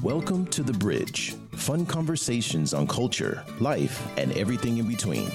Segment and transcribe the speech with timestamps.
[0.00, 1.34] Welcome to The Bridge.
[1.50, 5.28] Fun conversations on culture, life, and everything in between.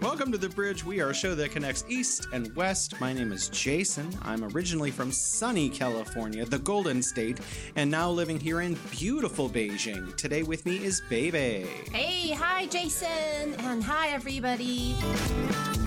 [0.00, 0.82] Welcome to The Bridge.
[0.82, 2.98] We are a show that connects East and West.
[3.02, 4.10] My name is Jason.
[4.22, 7.40] I'm originally from sunny California, the Golden State,
[7.76, 10.16] and now living here in beautiful Beijing.
[10.16, 11.66] Today with me is Beibei.
[11.90, 14.96] Hey, hi, Jason, and hi, everybody.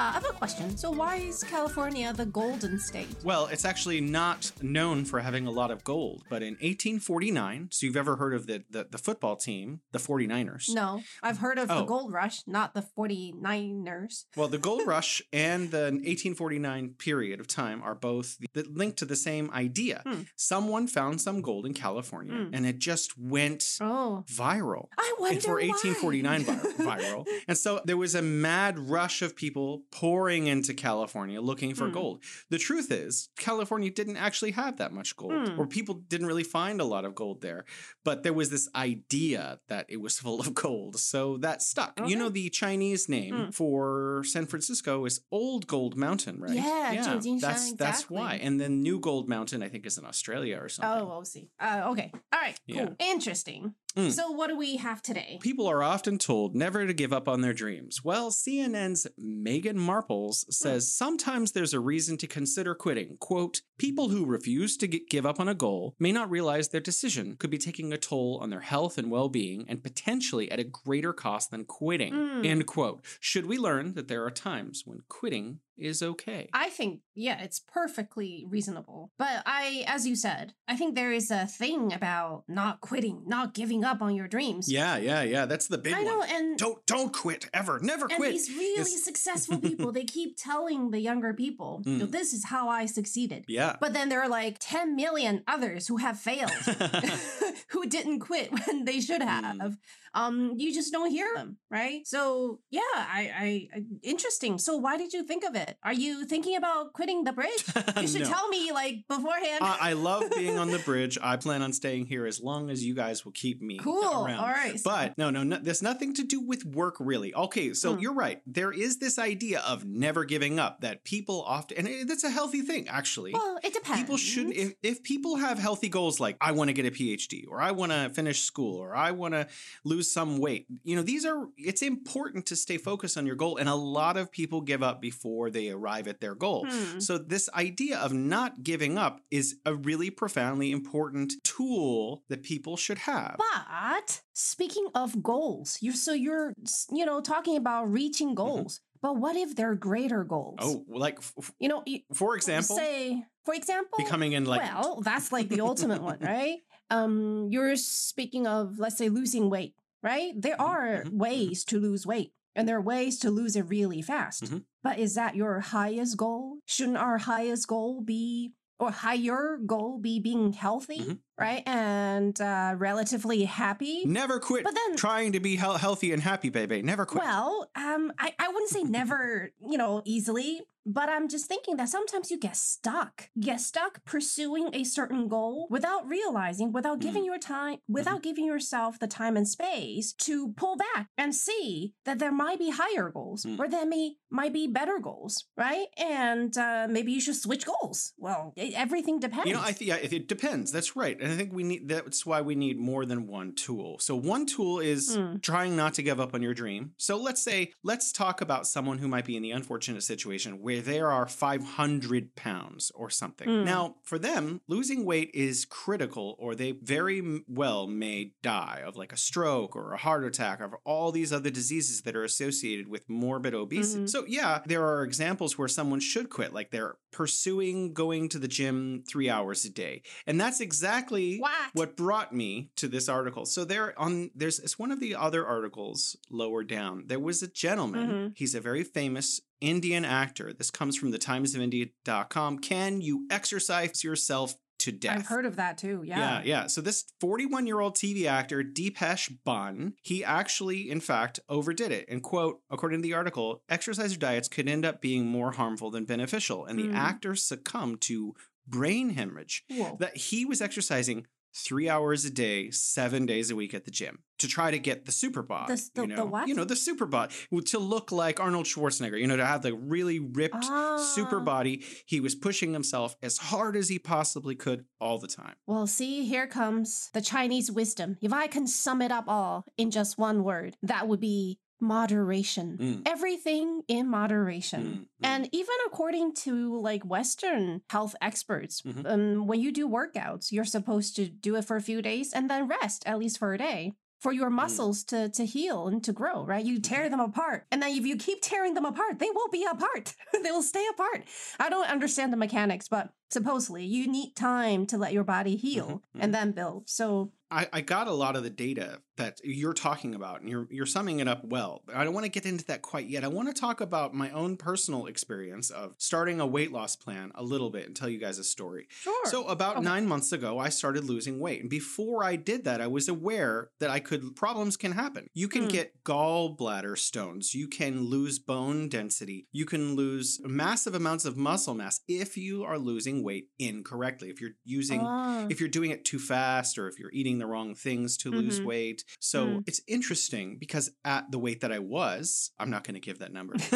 [0.00, 0.78] Uh, I have a question.
[0.78, 3.14] So, why is California the Golden State?
[3.22, 7.84] Well, it's actually not known for having a lot of gold, but in 1849, so
[7.84, 10.70] you've ever heard of the, the, the football team, the 49ers?
[10.74, 11.80] No, I've heard of Oh.
[11.80, 14.24] the Gold Rush, not the 49ers.
[14.36, 19.04] Well, the gold rush and the 1849 period of time are both the, linked to
[19.04, 20.00] the same idea.
[20.06, 20.22] Hmm.
[20.34, 22.54] Someone found some gold in California Hmm.
[22.54, 24.86] and it just went Oh, viral.
[24.98, 27.26] I wonder And for 1849 vi- viral.
[27.46, 31.92] And so there was a mad rush of people pouring into California looking for Hmm.
[31.94, 32.22] gold.
[32.48, 35.60] The truth is, California didn't actually have that much gold, Hmm.
[35.60, 37.64] or people didn't really find a lot of gold there.
[38.04, 40.98] But there was this idea that it was full of gold.
[40.98, 41.98] So that stuck.
[42.06, 43.50] You know, the Chinese name Hmm.
[43.50, 46.54] for San Francisco is Old Gold Mountain, right?
[46.54, 48.34] Yeah, Jiujinshan, that's, that's why.
[48.36, 51.02] And then New Gold Mountain, I think, is in Australia or something.
[51.02, 51.48] Oh, we'll see.
[51.58, 52.10] Uh, okay.
[52.32, 52.58] All right.
[52.68, 52.76] Cool.
[52.76, 52.88] Yeah.
[53.10, 53.74] Interesting.
[53.96, 54.12] Mm.
[54.12, 55.38] So, what do we have today?
[55.42, 58.04] People are often told never to give up on their dreams.
[58.04, 63.16] Well, CNN's Megan Marples says sometimes there's a reason to consider quitting.
[63.18, 67.36] Quote, people who refuse to give up on a goal may not realize their decision
[67.36, 70.64] could be taking a toll on their health and well being and potentially at a
[70.64, 72.12] greater cost than quitting.
[72.12, 72.46] Mm.
[72.46, 73.04] End quote.
[73.18, 76.48] Should we learn that there are times when quitting is okay?
[76.52, 79.10] I think, yeah, it's perfectly reasonable.
[79.18, 83.54] But I, as you said, I think there is a thing about not quitting, not
[83.54, 84.70] giving up on your dreams.
[84.70, 85.46] yeah, yeah, yeah.
[85.46, 86.28] That's the big I know, one.
[86.30, 87.78] and Don't don't quit ever.
[87.82, 88.32] Never and quit.
[88.32, 92.10] these really It's- successful people, they keep telling the younger people, you know, Mm.
[92.12, 93.44] this is how I succeeded.
[93.48, 93.76] yeah.
[93.80, 96.50] But then there are like 10 million others who have failed,
[97.68, 99.56] who didn't quit when they should have.
[99.56, 99.76] Mm.
[100.12, 102.04] Um, you just don't hear them, right?
[102.06, 104.58] So yeah, I, I, I interesting.
[104.58, 105.69] So why did you think of it?
[105.82, 107.64] Are you thinking about quitting the bridge?
[108.00, 108.28] You should No.
[108.28, 109.60] tell me like beforehand.
[109.62, 111.18] Uh, I love being on the bridge.
[111.22, 114.24] I plan on staying here as long as you guys will keep me cool.
[114.24, 114.38] around.
[114.40, 114.80] All right.
[114.84, 117.34] But no, no, no, there's nothing to do with work really.
[117.34, 118.00] Okay, so Hmm.
[118.00, 118.40] you're right.
[118.46, 122.30] There is this idea of never giving up that people often, and it- that's a
[122.30, 123.32] healthy thing actually.
[123.32, 124.00] well, it depends.
[124.00, 127.44] People shouldn't, if, if people have healthy goals like, I want to get a PhD,
[127.48, 129.46] or I want to finish school, or I want to
[129.84, 133.56] lose some weight, you know, these are, it's important to stay focused on your goal.
[133.58, 136.64] And a lot of people give up before they arrive at their goal.
[136.66, 136.98] Hmm.
[137.00, 142.78] So, this idea of not giving up is a really profoundly important tool that people
[142.78, 143.36] should have.
[143.36, 146.54] But speaking of goals, you so you're
[146.90, 148.80] you know talking about reaching goals.
[149.02, 150.58] But what if they're greater goals?
[150.60, 150.92] Mm-hmm.
[150.92, 155.00] Oh, like, f- you know, you, for example, say for example, becoming in like, well,
[155.00, 156.58] that's like the ultimate one, right?
[156.90, 160.32] Um, you're speaking of let's say losing weight, right?
[160.36, 163.62] There Mhm, are mhm, ways to lose weight, and there are ways to lose it
[163.68, 164.44] really fast.
[164.44, 164.64] Mhm.
[164.82, 166.58] But is that your highest goal?
[166.66, 171.18] Shouldn't our highest goal be or higher goal be being healthy, Mhm.
[171.38, 174.04] right, and uh, relatively happy?
[174.06, 176.82] never quit But then- trying to be hel- healthy and happy, Beibei.
[176.82, 177.22] Never quit.
[177.22, 181.88] Well, um, I, I wouldn't say never, you know, easily, but I'm just thinking that
[181.88, 183.28] sometimes you get stuck.
[183.34, 188.44] You get stuck pursuing a certain goal without realizing, without giving your time, without giving
[188.46, 193.10] yourself the time and space to pull back and see that there might be higher
[193.10, 193.58] goals Mm.
[193.58, 195.86] or there may might be better goals, right?
[195.98, 198.12] And uh, maybe you should switch goals.
[198.16, 199.46] Well, it, everything depends.
[199.48, 200.70] You know, I think yeah, it, depends.
[200.70, 201.88] That's right, and I think we need.
[201.88, 203.98] That's why we need more than one tool.
[203.98, 205.36] So one tool is Hmm.
[205.42, 206.92] trying not to give up on your dream.
[206.96, 210.79] So let's say, let's talk about someone who might be in the unfortunate situation where
[210.80, 213.48] there are five hundred pounds or something.
[213.48, 213.64] Hmm.
[213.64, 219.12] Now, for them, losing weight is critical, or they very well may die of like
[219.12, 223.08] a stroke or a heart attack or all these other diseases that are associated with
[223.08, 224.04] morbid obesity.
[224.04, 224.10] Mhm.
[224.10, 228.48] So yeah, there are examples where someone should quit, like they're pursuing going to the
[228.48, 231.52] gym three hours a day, and that's exactly what?
[231.74, 233.44] what brought me to this article.
[233.46, 237.04] So there on there's it's one of the other articles lower down.
[237.06, 238.10] There was a gentleman.
[238.10, 238.32] Mhm.
[238.36, 240.52] He's a very famous Indian actor.
[240.52, 242.58] This comes from the timesofindia.com.
[242.60, 245.18] Can you exercise yourself to death.
[245.18, 246.02] I've heard of that too.
[246.04, 246.18] Yeah.
[246.18, 246.66] Yeah, yeah.
[246.66, 252.06] So this 41 year old TV actor Deepesh Bhan, he actually, in fact, overdid it.
[252.08, 255.90] And quote, according to the article, exercise or diets could end up being more harmful
[255.90, 256.64] than beneficial.
[256.64, 256.94] And the Mm.
[256.94, 258.34] actor succumbed to
[258.66, 259.64] brain hemorrhage.
[259.68, 259.96] Whoa.
[260.00, 264.20] That he was exercising three hours a day, seven days a week at the gym
[264.38, 265.68] to try to get the super bod.
[265.68, 266.48] The the- you the what?
[266.48, 267.32] You know, the super bod
[267.66, 269.18] to look like Arnold Schwarzenegger.
[269.20, 271.44] You know, to have the really ripped super Ah.
[271.44, 271.84] body.
[272.06, 275.54] He was pushing himself as hard as he possibly could all the time.
[275.66, 278.16] Well, see, here comes the Chinese wisdom.
[278.22, 282.78] If I can sum it up all in just one word, that would be moderation.
[282.80, 283.02] Mm.
[283.06, 284.82] Everything in moderation.
[284.82, 285.06] Mm, mm.
[285.22, 289.06] And even according to like Western health experts, Mhm.
[289.06, 292.48] um, when you do workouts, you're supposed to do it for a few days and
[292.50, 296.12] then rest at least for a day for your muscles to to heal and to
[296.12, 296.64] grow, right?
[296.64, 297.66] You tear them apart.
[297.70, 300.14] And then if you keep tearing them apart, they will be apart.
[300.44, 301.24] they will stay apart.
[301.58, 306.02] I don't understand the mechanics, but supposedly you need time to let your body heal
[306.14, 306.90] Mhm, and then build.
[306.90, 310.66] So I, I got a lot of the data that you're talking about, and you're
[310.70, 311.82] you're summing it up well.
[311.94, 313.22] I don't want to get into that quite yet.
[313.24, 317.30] I want to talk about my own personal experience of starting a weight loss plan
[317.34, 318.86] a little bit and tell you guys a story.
[318.90, 319.26] sure.
[319.26, 319.84] So about Okay.
[319.84, 323.70] nine months ago, I started losing weight, and before I did that, I was aware
[323.78, 325.28] that I could problems can happen.
[325.34, 325.68] You can Hmm.
[325.68, 327.54] get gallbladder stones.
[327.54, 329.46] You can lose bone density.
[329.52, 334.30] You can lose massive amounts of muscle mass if you are losing weight incorrectly.
[334.30, 335.46] If you're using Ah.
[335.50, 338.60] if you're doing it too fast or if you're eating the wrong things to lose
[338.60, 338.64] Mhm.
[338.64, 339.04] weight.
[339.18, 339.64] So Mm.
[339.66, 343.32] it's interesting because at the weight that I was, I'm not going to give that
[343.32, 343.54] number.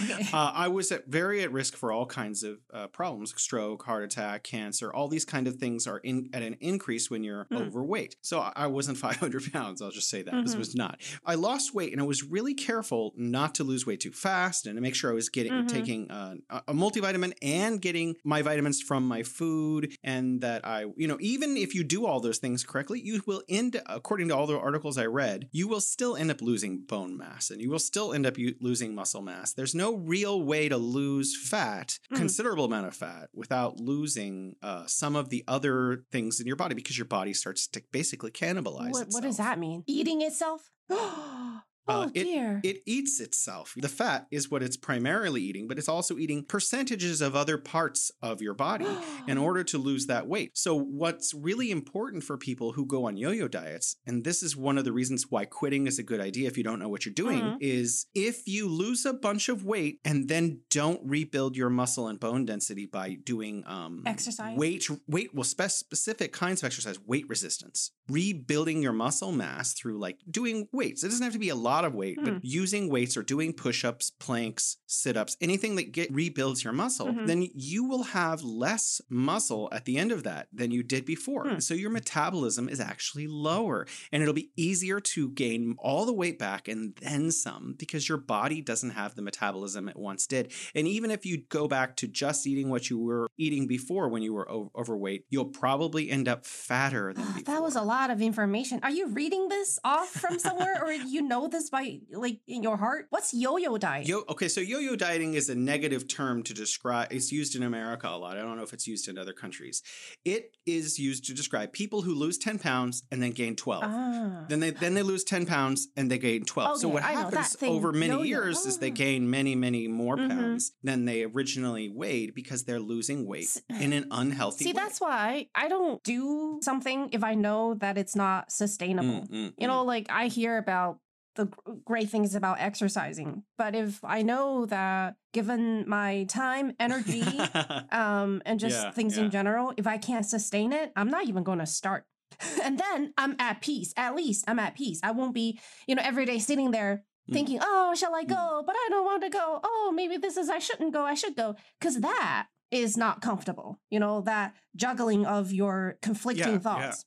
[0.00, 0.26] Okay.
[0.32, 4.02] uh, I was at very at risk for all kinds of uh, problems: stroke, heart
[4.04, 4.92] attack, cancer.
[4.92, 7.60] All these kind of things are in at an increase when you're Mm.
[7.66, 8.16] overweight.
[8.22, 9.82] So I I wasn't 500 pounds.
[9.82, 10.58] I'll just say that this Mhm.
[10.58, 11.00] was not.
[11.24, 14.76] I lost weight and I was really careful not to lose weight too fast and
[14.76, 15.68] to make sure I was getting Mhm.
[15.68, 20.80] taking uh, a a multivitamin and getting my vitamins from my food and that I,
[20.96, 24.36] you know, even if you do all those things correctly, you will end, according to
[24.36, 27.70] all the articles I read, you will still end up losing bone mass and you
[27.70, 29.52] will still end up u- losing muscle mass.
[29.52, 32.16] There's no real way to lose fat, Mhm.
[32.16, 36.74] considerable amount of fat, without losing uh, some of the other things in your body
[36.74, 39.84] because your body starts to basically cannibalize what, what does that mean?
[39.86, 40.70] Eating itself?
[41.90, 42.60] oh Uh, it- dear.
[42.62, 43.74] It eats itself.
[43.76, 48.10] The fat is what it's primarily eating, but it's also eating percentages of other parts
[48.22, 48.86] of your body
[49.26, 50.56] in order to lose that weight.
[50.56, 54.56] So, what's really important for people who go on yo yo diets, and this is
[54.56, 57.04] one of the reasons why quitting is a good idea if you don't know what
[57.04, 57.56] you're doing, Mhm.
[57.60, 62.20] is if you lose a bunch of weight and then don't rebuild your muscle and
[62.20, 64.56] bone density by doing um, Exercise?
[64.56, 69.98] weight, weight, well, spe- specific kinds of exercise, weight resistance, rebuilding your muscle mass through
[69.98, 71.02] like doing weights.
[71.02, 72.24] It doesn't have to be a lot of weight, Hmm.
[72.24, 76.72] but using weights or doing push ups, planks, sit ups, anything that get rebuilds your
[76.72, 77.26] muscle, Mhm.
[77.26, 81.48] then you will have less muscle at the end of that than you did before.
[81.48, 81.60] Hmm.
[81.60, 86.38] So your metabolism is actually lower and it'll be easier to gain all the weight
[86.38, 90.52] back and then some because your body doesn't have the metabolism it once did.
[90.74, 94.22] And even if you go back to just eating what you were eating before when
[94.22, 97.42] you were o- overweight, you'll probably end up fatter than before.
[97.44, 98.80] that was a lot of information.
[98.82, 102.76] Are you reading this off from somewhere or you know this by like in your
[102.76, 103.06] heart?
[103.10, 104.06] What's yo-yo diet?
[104.06, 107.12] Yo, okay, so yo-yo dieting is a negative term to describe.
[107.12, 108.36] It's used in America a lot.
[108.36, 109.82] I don't know if it's used in other countries.
[110.24, 113.84] It is used to describe people who lose ten pounds and then gain twelve.
[113.86, 114.44] ah.
[114.48, 116.78] Then they then they lose ten pounds and they gain twelve.
[116.78, 118.22] so what I happens over many yo-yo.
[118.24, 118.94] years is they Ah.
[118.94, 120.28] gain many many more Mhm.
[120.28, 124.74] pounds than they originally weighed because they're losing weight S- in an unhealthy See, way.
[124.74, 129.26] that's why I don't do something if I know that it's not sustainable.
[129.26, 130.98] Mm, mm, You know, like I hear about
[131.36, 137.22] the gr- great things about exercising, but if I know that given my time, energy,
[137.22, 137.92] mm.
[137.94, 139.24] um, and just Yeah, things yeah.
[139.24, 142.04] in general, if I can't sustain it, I'm not even going to start.
[142.62, 143.92] and then I'm at peace.
[143.96, 145.00] At least I'm at peace.
[145.02, 147.34] I won't be, you know, every day sitting there Mm.
[147.34, 149.60] thinking, "Oh, shall I go?" But I don't want to go.
[149.62, 151.04] Oh, maybe this is I shouldn't go.
[151.04, 153.78] I should go because that is not comfortable.
[153.90, 156.58] You know, that juggling of your conflicting yeah.
[156.58, 157.04] thoughts.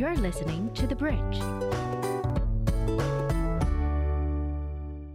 [0.00, 1.89] You're listening to The Bridge.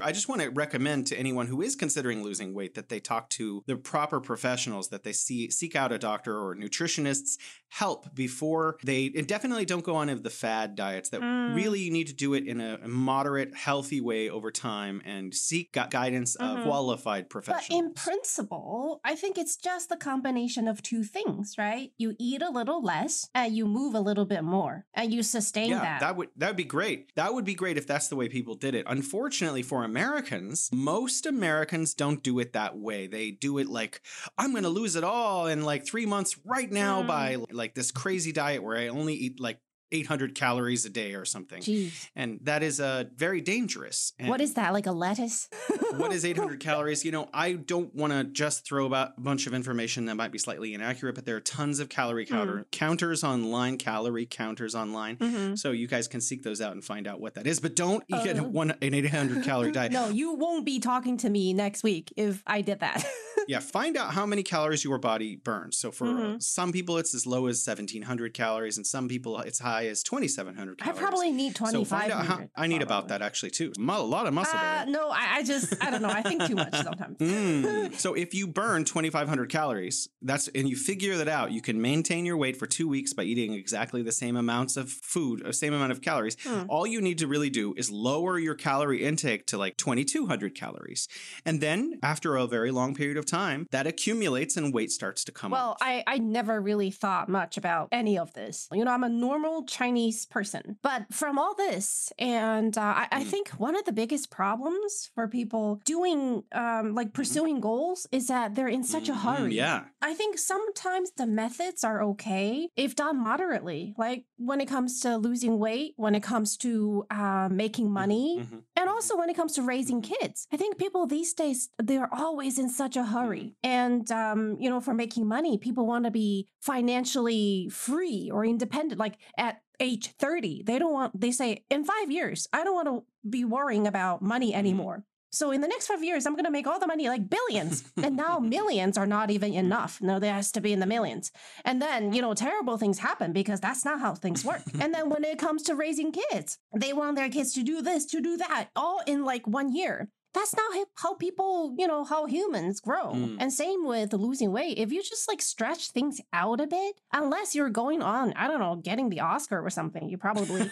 [0.06, 3.28] I just want to recommend to anyone who is considering losing weight that they talk
[3.32, 8.78] to the proper professionals, that they see seek out a doctor or nutritionists help before
[8.84, 11.56] they and definitely don't go on of the fad diets that Mm.
[11.56, 15.74] really you need to do it in a moderate, healthy way over time and seek
[15.74, 16.64] gu- guidance of Mhm.
[16.66, 17.82] qualified But professionals.
[17.82, 21.92] in principle, I think it's just the combination of two things, right?
[21.98, 25.72] You eat a little less and you move a little bit more and you sustain
[25.72, 26.00] yeah, that.
[26.02, 27.14] that would that would be great.
[27.16, 28.86] That would be great if that's the way people did it.
[28.88, 33.08] Unfortunately for Americans, most Americans don't do it that way.
[33.08, 34.02] They do it like,
[34.38, 37.08] I'm going to lose it all in like three months right now Mm.
[37.08, 39.60] by like this crazy diet where I only eat like
[39.96, 41.62] 800 calories a day or something.
[41.62, 41.92] Jeez.
[42.16, 44.14] And that is uh, very dangerous.
[44.20, 44.74] And What is that?
[44.74, 45.48] Like a lettuce?
[45.98, 47.04] what is 800 calories?
[47.06, 50.32] You know, I don't want to just throw about a bunch of information that might
[50.32, 55.18] be slightly inaccurate, but there are tons of calorie counter counters online, calorie counters online.
[55.18, 55.58] Mhm.
[55.58, 57.60] So you guys can seek those out and find out what that is.
[57.60, 58.44] But don't eat Uh.
[58.62, 59.92] one an 800 calorie diet.
[59.92, 63.06] No, you won't be talking to me next week if I did that.
[63.48, 65.78] Yeah, find out how many calories your body burns.
[65.78, 66.42] So for Mhm.
[66.42, 70.80] some people, it's as low as 1,700 calories, and some people it's high as 2,700
[70.82, 72.22] I probably need so twenty find five.
[72.22, 72.50] out how.
[72.56, 73.72] I need about that actually too.
[73.78, 74.58] A lot of muscle.
[74.60, 76.10] Uh, no, I, I just I don't know.
[76.10, 77.18] I think too much sometimes.
[77.18, 77.94] Mm.
[78.00, 82.26] so if you burn 2500 calories that's and you figure that out you can maintain
[82.26, 85.74] your weight for two weeks by eating exactly the same amounts of food the same
[85.74, 86.64] amount of calories Hmm.
[86.70, 91.08] all you need to really do is lower your calorie intake to like 2200 calories
[91.46, 95.32] and then after a very long period of time that accumulates and weight starts to
[95.32, 98.68] come Well, off I, I never really thought much about any of this.
[98.72, 100.78] You know, I'm a normal Chinese person.
[100.82, 103.28] But from all this, and uh, I, I Mm.
[103.28, 108.56] think one of the biggest problems for people doing, um, like pursuing goals is that
[108.56, 109.56] they're in such a Mhm, hurry.
[109.56, 113.94] yeah I think sometimes the methods are okay if done moderately.
[113.98, 118.62] Like when it comes to losing weight, when it comes to uh, making money, Mhm.
[118.76, 120.48] and also when it comes to raising kids.
[120.54, 124.80] I think people these days they're always in such a hurry, and um, you know,
[124.80, 129.00] for making money, people want to be financially free or independent.
[129.00, 131.20] Like at age thirty, they don't want.
[131.20, 134.60] They say in five years, I don't want to be worrying about money mm-hmm.
[134.60, 135.06] anymore.
[135.36, 137.84] So in the next five years, I'm going to make all the money, like billions.
[138.02, 140.02] and now millions are not even enough.
[140.02, 141.30] No, there has to be in the millions.
[141.66, 144.62] And then, you know, terrible things happen because that's not how things work.
[144.80, 148.06] and then when it comes to raising kids, they want their kids to do this,
[148.08, 150.08] to do that, all in like one year.
[150.36, 153.14] That's not how- how people, you know, how humans grow.
[153.14, 153.38] Mm.
[153.40, 154.78] And same with losing weight.
[154.78, 158.60] If you just like stretch things out a bit, unless you're going on, I don't
[158.60, 160.70] know, getting the Oscar or something, you probably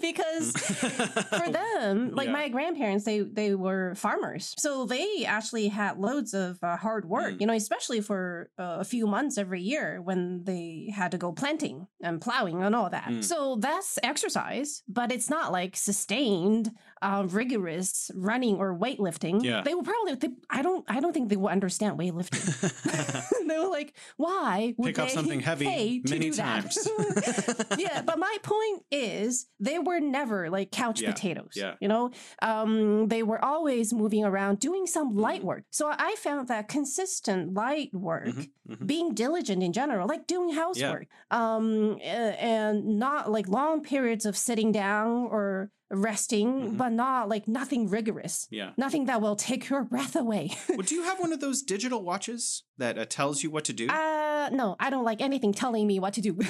[0.00, 2.32] because for them, like Yeah.
[2.32, 7.34] my grandparents, they they were farmers, so they actually had loads of uh, hard work.
[7.34, 7.40] Mm.
[7.40, 11.32] You know, especially for uh, a few months every year when they had to go
[11.32, 13.04] planting and plowing and all that.
[13.08, 13.24] Mm.
[13.24, 16.70] So that's exercise, but it's not like sustained,
[17.02, 19.42] uh, rigorous running or weightlifting.
[19.44, 19.62] Yeah.
[19.62, 20.14] they will probably.
[20.14, 20.84] They, I don't.
[20.88, 22.44] I don't think they will understand weightlifting.
[23.48, 26.78] they were like, why would Pick up something heavy many times.
[27.78, 31.52] yeah, but my point is they were never like couch Yeah, potatoes.
[31.54, 31.74] yeah.
[31.80, 32.10] You know,
[32.42, 35.44] um, they were always moving around doing some light Mhm.
[35.44, 35.64] work.
[35.70, 38.86] So I found that consistent light work, Mhm, mhm.
[38.86, 44.72] being diligent in general, like doing housework, um, and not like long periods of sitting
[44.72, 46.76] down or resting, Mhm.
[46.78, 48.46] but not like nothing rigorous.
[48.50, 48.70] Yeah.
[48.76, 50.50] Nothing that will take your breath away.
[50.68, 53.72] Well, do you have one of those digital watches that uh, tells you what to
[53.72, 53.86] do?
[53.88, 56.36] uh, no, I don't like anything telling me what to do.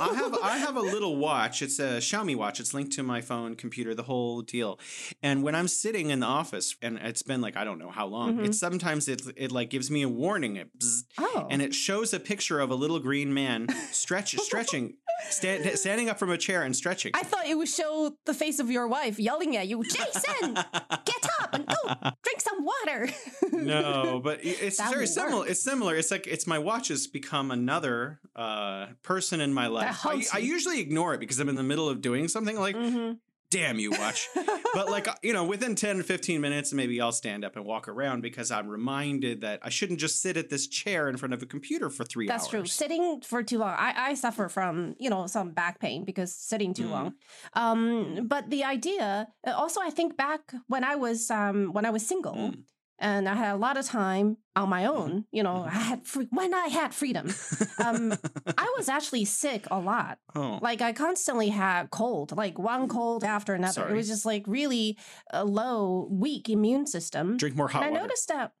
[0.00, 1.62] I have I have a little watch.
[1.62, 2.60] It's a Xiaomi watch.
[2.60, 4.78] It's linked to my phone, computer, the whole deal.
[5.22, 8.06] And when I'm sitting in the office, and it's been like I don't know how
[8.06, 8.46] long, Mhm.
[8.46, 10.56] it sometimes it it like gives me a warning.
[10.56, 11.46] It bzz, oh.
[11.50, 14.94] and it shows a picture of a little green man stretch stretching,
[15.30, 17.12] stand, standing up from a chair and stretching.
[17.14, 21.22] I thought it would show the face of your wife yelling at you, Jason, get
[21.40, 21.94] up and go
[22.24, 23.08] drink some water.
[23.52, 25.40] no, but it's That very similar.
[25.40, 25.50] work.
[25.50, 25.94] It's similar.
[25.96, 30.04] It's like it's my watch has become another uh, person in my life.
[30.04, 32.56] I, I usually ignore it because I'm in the middle of doing something.
[32.58, 33.18] Like, Mhm.
[33.50, 34.28] damn you, watch.
[34.74, 38.20] but like you know, within 10 15 minutes, maybe I'll stand up and walk around
[38.20, 41.46] because I'm reminded that I shouldn't just sit at this chair in front of a
[41.46, 42.50] computer for three That's hours.
[42.50, 42.66] true.
[42.66, 46.74] Sitting for too long, I, I suffer from you know some back pain because sitting
[46.74, 46.90] too Mm.
[46.90, 47.14] long.
[47.54, 51.90] Um, but the idea, uh, also, I think back when I was um when I
[51.90, 52.34] was single.
[52.34, 52.62] Mm.
[53.00, 55.64] And I had a lot of time on my own, you know.
[55.64, 57.32] I had free, when I had freedom.
[57.78, 58.12] Um,
[58.56, 60.18] I was actually sick a lot.
[60.34, 63.72] oh, Like I constantly had cold, like one cold after another.
[63.72, 63.92] Sorry.
[63.92, 64.98] It was just like really
[65.32, 67.36] a low, weak immune system.
[67.36, 68.02] drink more hot and I water.
[68.02, 68.52] noticed that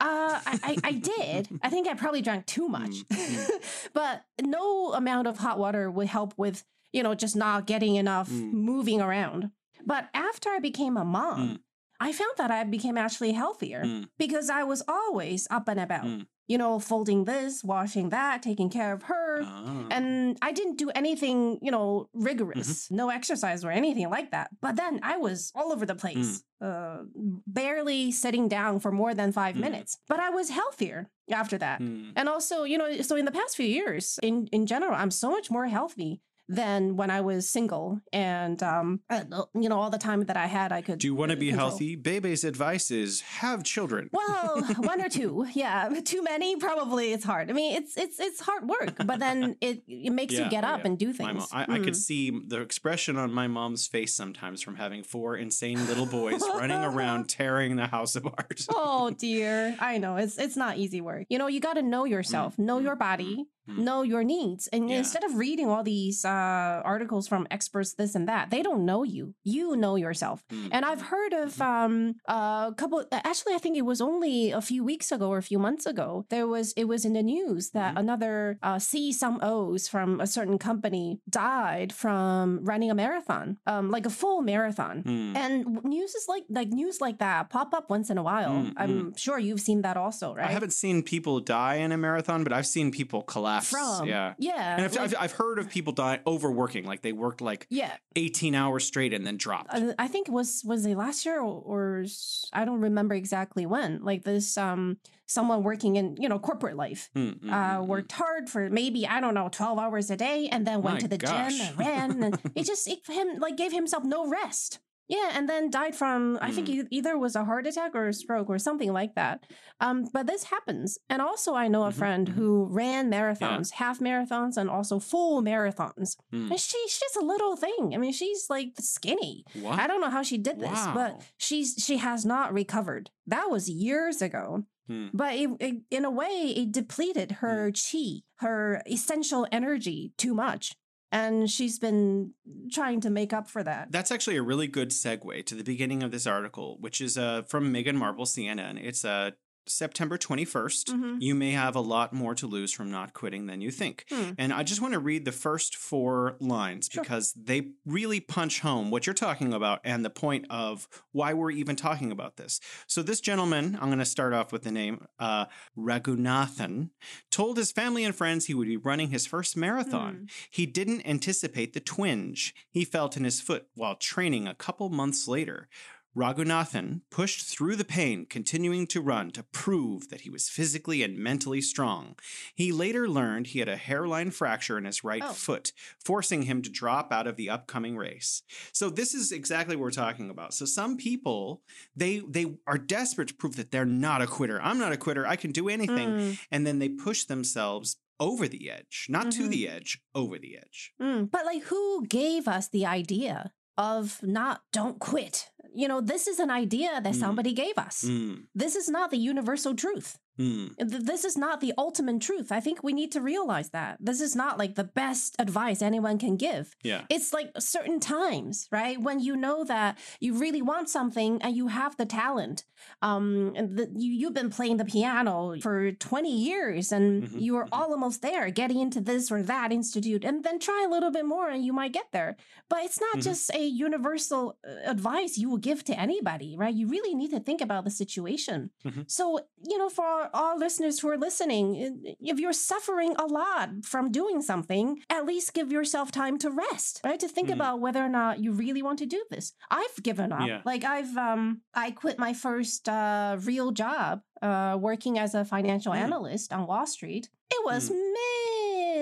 [0.00, 1.48] uh, I, I, I did.
[1.62, 2.90] I think I probably drank too much.
[3.12, 3.50] Mm,
[3.92, 8.30] but no amount of hot water would help with, you know, just not getting enough
[8.30, 8.52] Mm.
[8.54, 9.50] moving around.
[9.86, 11.58] But after I became a mom, Mm.
[12.00, 14.08] I found that I became actually healthier Mm.
[14.18, 16.26] because I was always up and about, Mm.
[16.48, 19.42] you know, folding this, washing that, taking care of her.
[19.44, 19.86] Ah.
[19.90, 22.96] And I didn't do anything, you know, rigorous, Mm-hmm.
[22.96, 24.50] no exercise or anything like that.
[24.60, 26.98] But then I was all over the place, uh,
[27.46, 29.60] barely sitting down for more than five Mm.
[29.60, 29.98] minutes.
[30.08, 31.80] But I was healthier after that.
[31.80, 32.12] Mm.
[32.16, 35.30] And also, you know, so in the past few years, in, in general, I'm so
[35.30, 38.00] much more healthy than when I was single.
[38.12, 40.98] And, um, uh, you know, all the time that I had, I could.
[40.98, 41.70] Do you want to be control.
[41.70, 41.96] healthy?
[41.96, 44.10] Beibei's advice is have children.
[44.12, 45.88] Well, one or two, yeah.
[46.04, 47.50] Too many, probably it's hard.
[47.50, 50.80] I mean, it's it's it's hard work, but then it it makes you get up
[50.80, 50.86] yeah.
[50.86, 51.34] and do things.
[51.34, 51.96] mom, I, I could Mm.
[51.96, 56.82] see the expression on my mom's face sometimes from having four insane little boys running
[56.82, 58.66] around tearing the house apart.
[58.68, 61.26] oh dear, I know it's it's not easy work.
[61.30, 63.42] You know, you got to know yourself, know mm, your body, Hmm.
[63.66, 64.68] Know your needs.
[64.68, 64.98] And Yeah.
[64.98, 69.02] instead of reading all these uh, articles from experts, this and that, they don't know
[69.02, 69.34] you.
[69.44, 70.44] You know yourself.
[70.50, 70.68] Mm.
[70.72, 73.04] And I've heard of um, a couple.
[73.12, 76.26] Actually, I think it was only a few weeks ago or a few months ago.
[76.30, 78.00] There was it was in the news that Mhm.
[78.00, 83.90] another uh, C some O's from a certain company died from running a marathon, um,
[83.90, 85.02] like a full marathon.
[85.02, 85.36] Mm.
[85.36, 88.52] And news is like like news like that pop up once in a while.
[88.64, 90.48] Mm, I'm sure you've seen that also, right?
[90.48, 93.53] I haven't seen people die in a marathon, but I've seen people collapse.
[93.60, 94.34] From yeah.
[94.38, 97.66] yeah, And I've, like- I've, I've heard of people die overworking, like they worked like
[97.70, 97.92] yeah.
[98.16, 99.72] 18 hours straight and then dropped.
[99.74, 103.14] Uh, I think it was was it last year or, or s- I don't remember
[103.14, 104.02] exactly when.
[104.04, 107.10] Like this, um, someone working in you know corporate life.
[107.16, 107.86] Mm, mm, Uh, mm, mm.
[107.86, 111.00] worked hard for maybe I don't know twelve hours a day, and then went My
[111.00, 111.56] to the gosh.
[111.58, 112.22] gym and ran.
[112.24, 114.78] And it just it, him like gave himself no rest.
[115.08, 116.84] Yeah, and then died from I think Mm.
[116.84, 119.44] e- either was a heart attack or a stroke or something like that.
[119.80, 122.32] Um, but this happens, and also I know a Mhm, friend mhm.
[122.34, 126.16] who ran marathons, half marathons, and also full marathons.
[126.32, 126.50] Mm.
[126.50, 127.92] And she she's a little thing.
[127.94, 129.44] I mean, she's like skinny.
[129.60, 129.78] What?
[129.78, 133.10] I don't know how she did this, but she's she has not recovered.
[133.26, 134.64] That was years ago.
[134.86, 135.06] Hmm.
[135.14, 140.74] But it, it, in a way, it depleted her chi, her essential energy too much.
[141.14, 142.32] And she's been
[142.72, 143.92] trying to make up for that.
[143.92, 147.42] That's actually a really good segue to the beginning of this article, which is uh,
[147.42, 148.84] from Megan Marples, CNN.
[148.84, 149.30] It's uh,
[149.66, 150.88] September 21st.
[150.88, 151.16] Mhm.
[151.20, 154.04] You may have a lot more to lose from not quitting than you think.
[154.10, 154.30] Hmm.
[154.38, 157.02] And I just want to read the first four lines Sure.
[157.02, 161.50] because they really punch home what you're talking about and the point of why we're
[161.50, 162.60] even talking about this.
[162.86, 165.46] So, this gentleman, I'm going to start off with the name uh,
[165.76, 166.90] Raghunathan,
[167.30, 170.14] told his family and friends he would be running his first marathon.
[170.14, 170.24] Hmm.
[170.50, 175.26] He didn't anticipate the twinge he felt in his foot while training a couple months
[175.28, 175.68] later.
[176.16, 181.18] Raghunathan pushed through the pain, continuing to run to prove that he was physically and
[181.18, 182.16] mentally strong.
[182.54, 185.32] He later learned he had a hairline fracture in his right Oh.
[185.32, 185.72] foot,
[186.04, 188.42] forcing him to drop out of the upcoming race.
[188.72, 190.54] So this is exactly what we're talking about.
[190.54, 191.62] So some people,
[191.96, 194.60] they they are desperate to prove that they're not a quitter.
[194.62, 195.26] I'm not a quitter.
[195.26, 196.08] I can do anything.
[196.10, 199.50] Mm, And then they push themselves over the edge, not to Mhm.
[199.50, 200.92] the edge, over the edge.
[201.00, 201.28] mm.
[201.30, 205.48] But like, who gave us the idea of not don't quit?
[205.74, 207.20] You know, this is an idea that Mm.
[207.20, 208.04] somebody gave us.
[208.04, 210.18] Mm, This is not the universal truth.
[210.38, 210.74] Mm.
[210.78, 212.50] This is not the ultimate truth.
[212.52, 213.98] I think we need to realize that.
[214.00, 216.74] This is not like the best advice anyone can give.
[216.82, 217.02] Yeah.
[217.08, 219.00] It's like certain times, right?
[219.00, 222.64] When you know that you really want something and you have the talent.
[223.00, 227.64] Um, the, you, you've been playing the piano for 20 years and Mhm, you are
[227.66, 227.72] mhm.
[227.72, 231.48] almost there, getting into this or that institute, and then try a little bit more
[231.48, 232.36] and you might get there.
[232.68, 233.22] But it's not Mhm.
[233.22, 236.74] just a universal uh, advice you will give to anybody, right?
[236.74, 238.70] You really need to think about the situation.
[238.84, 239.10] Mhm.
[239.10, 244.10] So, you know, for our listeners who are listening, if you're suffering a lot from
[244.10, 247.20] doing something, at least give yourself time to rest, right?
[247.20, 247.54] To think Mm.
[247.54, 249.52] about whether or not you really want to do this.
[249.70, 250.46] I've given up.
[250.48, 250.62] Yeah.
[250.64, 255.92] Like I've um I quit my first uh real job uh working as a financial
[255.92, 255.98] Mm.
[256.06, 257.28] analyst on Wall Street.
[257.50, 257.90] It was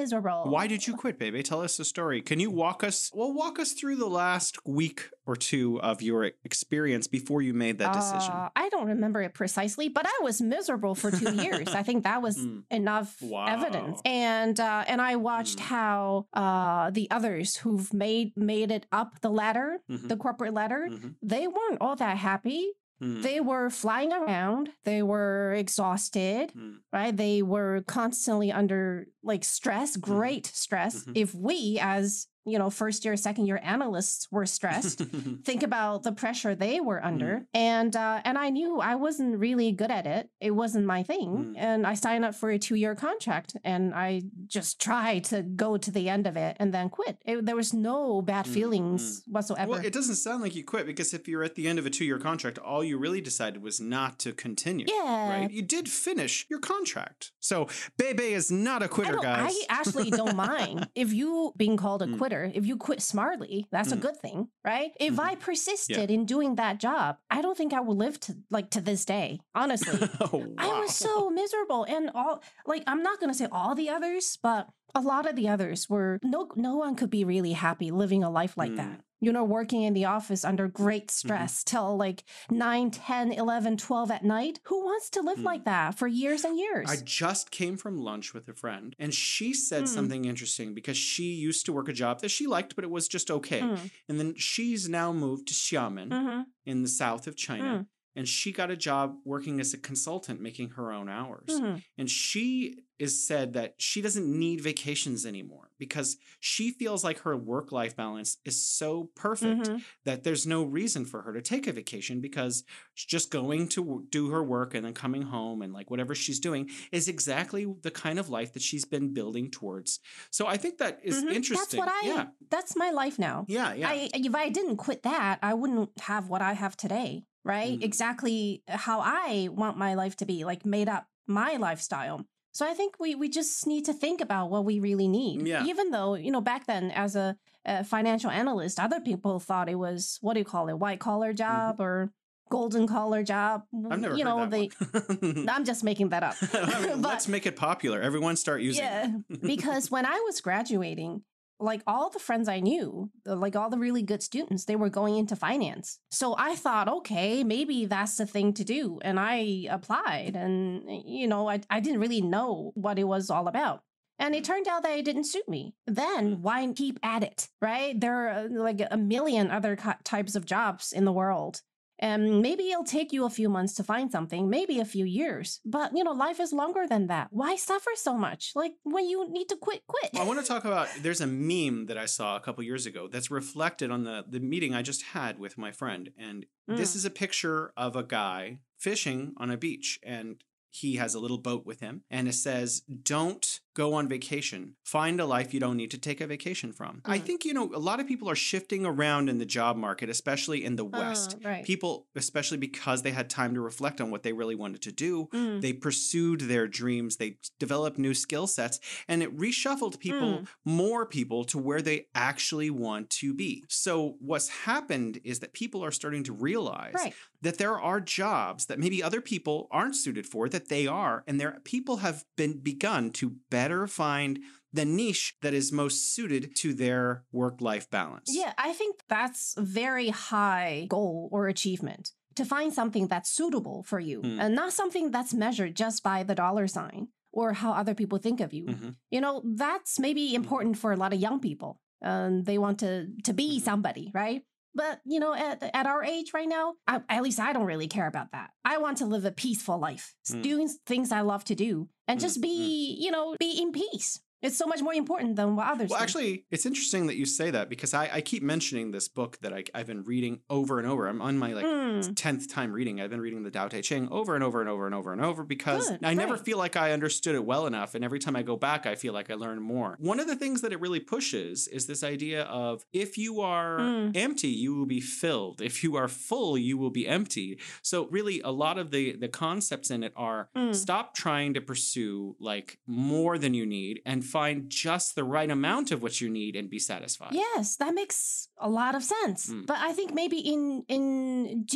[0.02, 0.44] miserable.
[0.46, 1.44] Why did you quit, Beibei?
[1.44, 2.20] Tell us the story.
[2.22, 3.10] Can you walk us?
[3.14, 7.78] Well, walk us through the last week or two of your experience before you made
[7.78, 8.32] that decision.
[8.32, 11.68] Uh, I don't remember it precisely, but I was miserable for two years.
[11.68, 12.62] I think that was Mm.
[12.70, 13.46] enough Wow.
[13.46, 14.00] evidence.
[14.04, 15.66] And uh, and I watched Mm.
[15.76, 20.08] how uh, the others who've made made it up the ladder, Mhm.
[20.08, 21.14] the corporate ladder, Mhm.
[21.22, 22.72] they weren't all that happy.
[23.02, 23.22] Mm.
[23.22, 24.70] They were flying around.
[24.84, 26.76] They were exhausted, Mm.
[26.92, 27.16] right?
[27.16, 31.04] They were constantly under like stress, great stress.
[31.04, 31.12] Mhm.
[31.16, 34.98] If we, as you know, first year, second year analysts were stressed,
[35.44, 37.46] think about the pressure they were under Mm.
[37.54, 41.28] and uh, and i knew i wasn't really good at it it wasn't my thing
[41.32, 41.54] Mm.
[41.56, 45.90] and i signed up for a two-year contract and i just tried to go to
[45.90, 49.70] the end of it and then quit it, there was no bad Mm, feelings whatsoever
[49.70, 51.90] well, it doesn't sound like you quit because if you're at the end of a
[51.90, 54.86] two-year contract, all you really decided was not to continue.
[54.88, 55.50] yeah Right?
[55.50, 57.30] You did finish your contract.
[57.40, 57.66] So
[57.98, 59.52] Beibei is not a quitter, don't, guys.
[59.54, 62.18] I actually don't mind if you being called a Mm.
[62.32, 62.50] Quitter.
[62.54, 64.00] If you quit smartly, that's a Mm.
[64.00, 64.92] good thing, right?
[64.98, 65.20] If Mhm.
[65.20, 68.80] I persisted in doing that job, I don't think I would live to like to
[68.80, 69.40] this day.
[69.54, 73.90] Honestly, oh, I was so miserable, and all like I'm not gonna say all the
[73.90, 77.90] others, but a lot of the others were no no one could be really happy
[77.90, 78.76] living a life like Mm.
[78.76, 79.00] that.
[79.22, 81.46] You know, working in the office under great Mm-hmm.
[81.46, 84.60] stress till like 9, 10, 11, 12 at night.
[84.64, 85.44] Who wants to live Mm.
[85.44, 86.90] like that for years and years?
[86.90, 89.88] I just came from lunch with a friend, and she said Mm.
[89.88, 93.08] something interesting because she used to work a job that she liked, but it was
[93.08, 93.70] just okay.
[93.70, 97.84] Mm, And then she's now moved to Xiamen mhm, in the south of China.
[98.14, 101.48] And she got a job working as a consultant making her own hours.
[101.48, 101.82] Mhm.
[101.96, 107.36] And she is said that she doesn't need vacations anymore because she feels like her
[107.36, 109.82] work life balance is so perfect Mhm.
[110.04, 112.62] that there's no reason for her to take a vacation because
[112.94, 116.38] she's just going to do her work and then coming home and like whatever she's
[116.38, 119.98] doing is exactly the kind of life that she's been building towards.
[120.30, 121.32] So I think that is Mhm.
[121.32, 121.80] interesting.
[121.80, 122.06] That's what I.
[122.06, 122.26] yeah.
[122.50, 123.46] That's my life now.
[123.48, 123.88] Yeah, yeah.
[123.88, 127.78] I if I didn't quit that, I wouldn't have what I have today, right?
[127.78, 127.84] Mm.
[127.84, 132.26] Exactly how I want my life to be, like made up my lifestyle.
[132.52, 135.46] So I think we we just need to think about what we really need.
[135.46, 135.64] Yeah.
[135.64, 139.76] Even though you know back then, as a, a financial analyst, other people thought it
[139.76, 142.12] was what do you call it, white collar job or
[142.50, 143.62] golden collar job.
[143.74, 143.92] Mm-hmm.
[143.92, 145.46] I've never you heard know that they.
[145.48, 146.34] I'm just making that up.
[146.52, 148.00] I mean, But- let's make it popular.
[148.02, 149.42] Everyone start using yeah, it.
[149.42, 151.22] because when I was graduating,
[151.62, 155.16] like all the friends I knew, like all the really good students, they were going
[155.16, 155.98] into finance.
[156.10, 158.98] So I thought, okay, maybe that's the thing to do.
[159.02, 163.30] And I applied, and, eh, you know, I, I didn't really know what it was
[163.30, 163.82] all about.
[164.18, 164.46] And it mm.
[164.46, 165.74] turned out that it didn't suit me.
[165.86, 166.38] Then mm.
[166.40, 167.98] why keep at it, right?
[167.98, 171.60] There are uh, like a million other types of jobs in the world.
[172.02, 175.60] And maybe it'll take you a few months to find something, maybe a few years.
[175.64, 177.28] But, you know, life is longer than that.
[177.30, 178.52] Why suffer so much?
[178.54, 180.10] Like when you need to quit, quit.
[180.12, 182.86] Well, I want to talk about there's a meme that I saw a couple years
[182.86, 186.92] ago that's reflected on the the meeting I just had with my friend and this
[186.92, 186.96] Mm.
[186.96, 190.42] is a picture of a guy fishing on a beach and
[190.74, 195.20] he has a little boat with him and it says don't go on vacation find
[195.20, 197.22] a life you don't need to take a vacation from i Mm.
[197.24, 200.64] think you know a lot of people are shifting around in the job market especially
[200.64, 201.64] in the west Uh, right.
[201.64, 205.28] people especially because they had time to reflect on what they really wanted to do
[205.32, 205.60] Mm.
[205.60, 210.46] they pursued their dreams they developed new skill sets and it reshuffled people Mm.
[210.64, 215.84] more people to where they actually want to be so what's happened is that people
[215.84, 217.14] are starting to realize Right.
[217.42, 221.40] that there are jobs that maybe other people aren't suited for that they are and
[221.40, 224.38] there people have been begun to better find
[224.72, 229.54] the niche that is most suited to their work life balance Yeah, I think that's
[229.56, 234.38] a very high goal or achievement to find something that's suitable for you Mm.
[234.40, 238.40] and not something that's measured just by the dollar sign or how other people think
[238.40, 238.64] of you.
[238.66, 238.94] Mhm.
[239.10, 241.80] You know, that's maybe important for a lot of young people.
[242.04, 242.92] Um, they want to
[243.28, 243.62] to be Mhm.
[243.62, 244.42] somebody, right?
[244.74, 247.88] But you know, at at our age right now, I, at least I don't really
[247.88, 248.50] care about that.
[248.64, 250.42] I want to live a peaceful life, Mm.
[250.42, 254.20] doing things I love to do, and Mm, just be, you know, be in peace.
[254.42, 255.88] It's so much more important than what others.
[255.90, 256.02] Well, do.
[256.02, 259.52] actually, it's interesting that you say that because I, I keep mentioning this book that
[259.52, 261.06] I, I've been reading over and over.
[261.06, 262.12] I'm on my like Mm.
[262.16, 263.00] tenth time reading.
[263.00, 265.22] I've been reading the Tao Te Ching over and over and over and over and
[265.22, 267.94] over because Good, I never feel like I understood it well enough.
[267.94, 269.96] And every time I go back, I feel like I learn more.
[270.00, 273.78] One of the things that it really pushes is this idea of if you are
[273.78, 274.16] Mm.
[274.16, 275.60] empty, you will be filled.
[275.60, 277.58] If you are full, you will be empty.
[277.82, 280.74] So really, a lot of the the concepts in it are Mm.
[280.74, 285.86] stop trying to pursue like more than you need and find just the right amount
[285.92, 287.32] of what you need and be satisfied.
[287.44, 289.40] Yes, that makes a lot of sense.
[289.50, 289.66] Mm.
[289.70, 290.62] But I think maybe in
[290.96, 291.04] in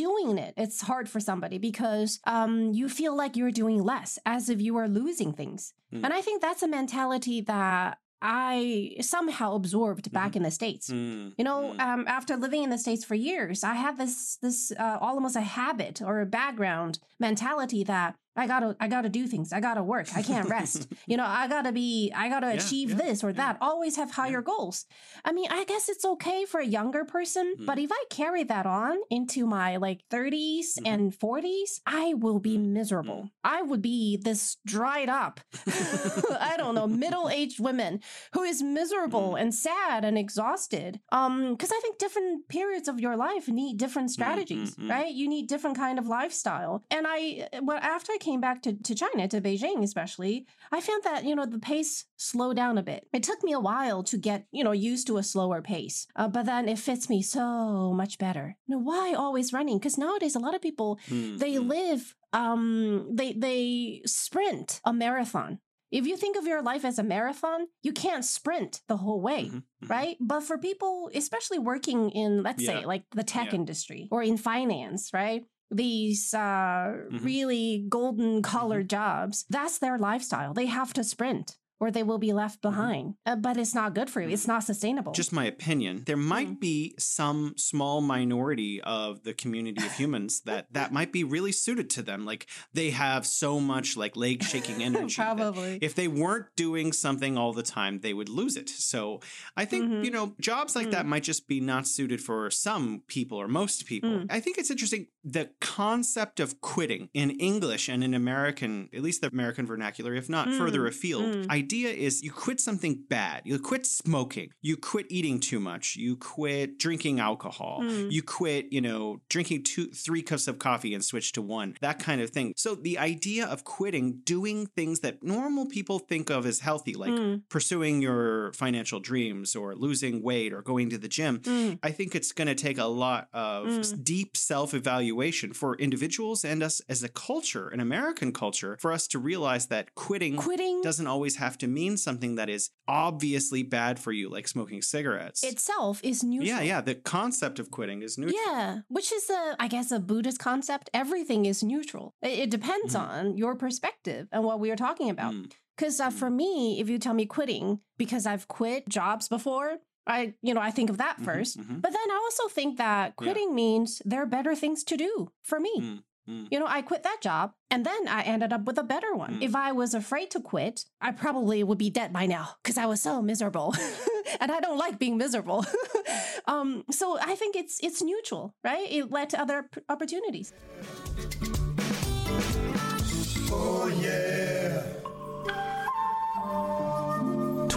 [0.05, 4.49] doing it, it's hard for somebody because um you feel like you're doing less, as
[4.53, 5.61] if you are losing things.
[5.93, 6.03] Mm.
[6.05, 10.89] And I think that's a mentality that I somehow absorbed back in the states.
[10.89, 11.79] Mm, You know, mm.
[11.79, 15.47] um, after living in the states for years, I had this this uh, almost a
[15.59, 19.51] habit or a background mentality that I gotta I gotta do things.
[19.51, 20.07] I gotta work.
[20.15, 20.87] I can't rest.
[21.07, 22.11] you know, I gotta be.
[22.15, 23.37] I gotta Yeah, achieve yeah, this or yeah.
[23.37, 23.57] that.
[23.61, 24.85] Always have higher goals.
[25.25, 27.65] I mean, I guess it's okay for a younger person, Mm.
[27.65, 30.87] but if I carry that on into my like 30s Mhm.
[30.87, 33.29] and 40s, I will be miserable.
[33.43, 35.39] I would be this dried up,
[36.39, 37.99] I don't know, middle aged woman
[38.33, 39.41] who is miserable Mm.
[39.41, 40.99] and sad and exhausted.
[41.11, 44.89] Um, because I think different periods of your life need different strategies, mm, mm.
[44.89, 45.11] right?
[45.13, 46.83] You need different kind of lifestyle.
[46.91, 51.03] And I, well, after I came back to, to China, to Beijing especially, I found
[51.03, 53.01] that, you know, the pace slowed down a bit.
[53.17, 56.07] It took me a while to get, you know, used to a slower pace.
[56.15, 58.47] Uh, but then it fits me so much better.
[58.67, 59.77] You know, why always running?
[59.79, 61.67] Because nowadays a lot of people Mm, they mm.
[61.75, 62.01] live
[62.33, 65.59] um they they sprint a marathon
[65.91, 69.43] if you think of your life as a marathon you can't sprint the whole way
[69.45, 69.89] Mhm, mhm.
[69.95, 73.59] right but for people especially working in let's say like the tech Yeah.
[73.61, 77.23] industry or in finance right these uh Mhm.
[77.23, 82.33] really golden collar jobs that's their lifestyle they have to sprint or they will be
[82.33, 86.03] left behind uh, but it's not good for you it's not sustainable Just my opinion.
[86.07, 86.59] There might Mm.
[86.59, 91.87] be some small minority of the community of humans that that might be really suited
[91.91, 92.25] to them.
[92.25, 95.15] Like they have so much like leg shaking energy.
[95.15, 98.69] probably If they weren't doing something all the time, they would lose it.
[98.69, 99.19] So
[99.55, 100.03] I think, Mhm.
[100.05, 103.85] you know, jobs like that might just be not suited for some people or most
[103.85, 104.09] people.
[104.09, 104.25] Mm.
[104.31, 105.05] I think it's interesting.
[105.29, 110.29] The concept of quitting in English and in American, at least the American vernacular, if
[110.29, 111.49] not Mm, further afield, mm.
[111.49, 113.41] idea is you quit something bad.
[113.43, 114.51] You quit smoking.
[114.61, 115.97] You quit eating too much.
[115.97, 117.81] You quit drinking alcohol.
[117.83, 118.09] Mm.
[118.09, 121.75] You quit, you know, drinking two, three cups of coffee and switch to one.
[121.81, 122.53] That kind of thing.
[122.55, 127.11] So the idea of quitting doing things that normal people think of as healthy, like
[127.11, 131.79] Mm, pursuing your financial dreams or losing weight or going to the gym, mm.
[131.83, 134.03] I think it's going to take a lot of Mm.
[134.05, 135.16] deep self evaluation
[135.53, 139.93] for individuals and us as a culture, an American culture, for us to realize that
[139.95, 144.47] quitting Quitting doesn't always have to mean something that is obviously bad for you, like
[144.47, 145.43] smoking cigarettes.
[145.43, 146.47] itself is neutral.
[146.47, 146.81] yeah, yeah.
[146.81, 148.39] The concept of quitting is neutral.
[148.45, 150.89] Yeah, which is a, I guess, a Buddhist concept.
[150.93, 152.13] Everything is neutral.
[152.21, 152.99] It, it depends Mhm.
[153.09, 155.33] on your perspective and what we are talking about.
[155.33, 156.13] Mm, Because uh, Mm.
[156.13, 160.61] for me, if you tell me quitting because I've quit jobs before, I, you know,
[160.61, 161.81] I think of that mhm, 1st mhm.
[161.81, 165.59] But then I also think that quitting means there are better things to do for
[165.59, 165.75] me.
[165.81, 166.47] Mm, mm.
[166.49, 169.35] You know, I quit that job and then I ended up with a better one.
[169.35, 169.43] Mm.
[169.43, 172.85] If I was afraid to quit, I probably would be dead by now because I
[172.85, 173.75] was so miserable.
[174.39, 175.65] and I don't like being miserable.
[176.47, 178.87] um, so I think it's it's neutral, right?
[178.89, 180.53] It led to other p- opportunities.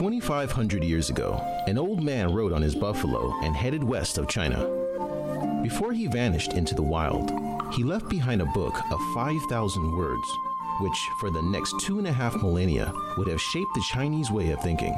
[0.01, 1.35] 2,500 years ago,
[1.67, 4.67] an old man rode on his buffalo and headed west of China.
[5.63, 7.31] Before he vanished into the wild,
[7.75, 10.27] he left behind a book of 5,000 words,
[10.81, 14.53] which for the next two and a half millennia would have shaped the Chinese way
[14.53, 14.97] of thinking.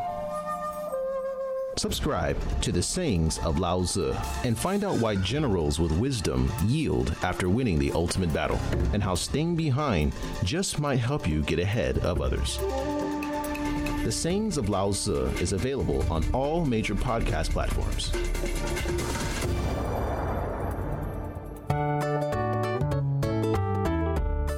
[1.76, 7.12] Subscribe to the sayings of Lao Tzu and find out why generals with wisdom yield
[7.24, 8.60] after winning the ultimate battle,
[8.92, 10.12] and how staying behind
[10.44, 12.60] just might help you get ahead of others.
[14.02, 18.10] The Sayings of Lao Tzu is available on all major podcast platforms.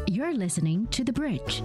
[0.09, 1.63] You're listening to The Bridge.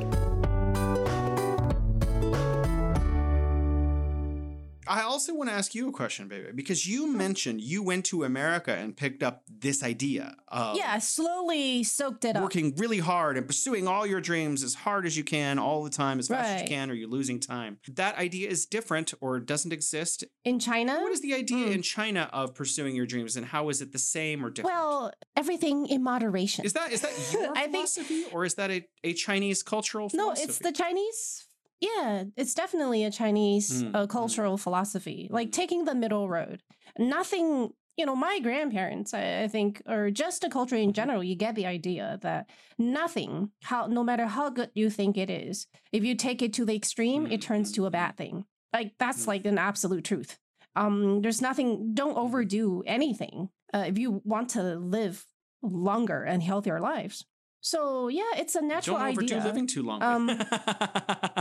[4.89, 8.23] I also want to ask you a question, Beibei, because you mentioned you went to
[8.23, 12.41] America and picked up this idea of yeah, slowly soaked it up.
[12.41, 15.89] working really hard and pursuing all your dreams as hard as you can, all the
[15.91, 17.77] time, as fast as you can, or you're losing time.
[17.93, 20.23] That idea is different or doesn't exist.
[20.43, 21.75] In China, What is the idea Mm.
[21.75, 24.75] in China of pursuing your dreams, and how is it the same or different?
[24.75, 26.65] well, everything in moderation.
[26.65, 30.09] is that is that your I think- philosophy, or is that a, a Chinese cultural
[30.13, 30.49] No, philosophy?
[30.49, 31.45] it's the Chinese.
[31.81, 34.09] Yeah, it's definitely a Chinese Mm, uh, mm.
[34.09, 35.53] cultural philosophy, like Mm.
[35.53, 36.61] taking the middle road.
[36.97, 41.35] Nothing, you know, my grandparents, I, I think, or just the culture in general, you
[41.35, 46.03] get the idea that nothing, how no matter how good you think it is, if
[46.03, 48.45] you take it to the extreme, it turns to a bad thing.
[48.73, 49.27] Like that's Mm.
[49.27, 50.37] like an absolute truth.
[50.75, 51.93] Um, there's nothing.
[51.93, 55.25] Don't overdo anything uh, if you want to live
[55.61, 57.25] longer and healthier lives.
[57.61, 59.43] So yeah, it's a natural Don't idea.
[59.43, 60.01] living too long.
[60.01, 60.27] Um,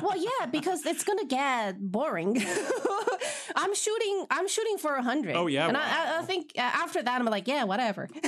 [0.03, 2.41] Well, yeah, because it's gonna get boring.
[3.57, 4.27] I'm shooting.
[4.31, 5.35] I'm shooting for a hundred.
[5.37, 8.09] Oh, yeah, and I, I, I think uh, after that, I'm like, yeah, whatever.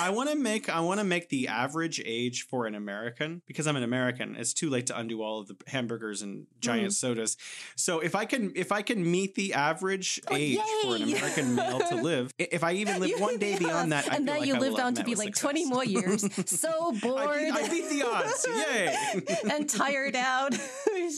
[0.00, 3.66] I want to make I want to make the average age for an American because
[3.66, 4.36] I'm an American.
[4.36, 6.92] It's too late to undo all of the hamburgers and giant Mm.
[6.94, 7.36] sodas.
[7.76, 11.02] So if I can if I can meet the average Oh, age for an!
[11.02, 13.58] American male to live, if I even live You- one day yeah.
[13.58, 15.64] beyond that, I and then like you I will lived on to be like 20
[15.66, 16.24] more years.
[16.46, 18.46] So bored I beat, I beat the odds.
[18.48, 19.52] Yay!
[19.52, 20.56] and tired out.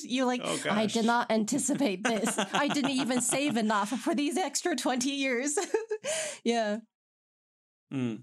[0.03, 2.39] you like, Oh, I did not anticipate this.
[2.53, 5.59] I didn't even save enough for these extra 20 years.
[6.45, 6.79] yeah.
[7.93, 8.23] Mm.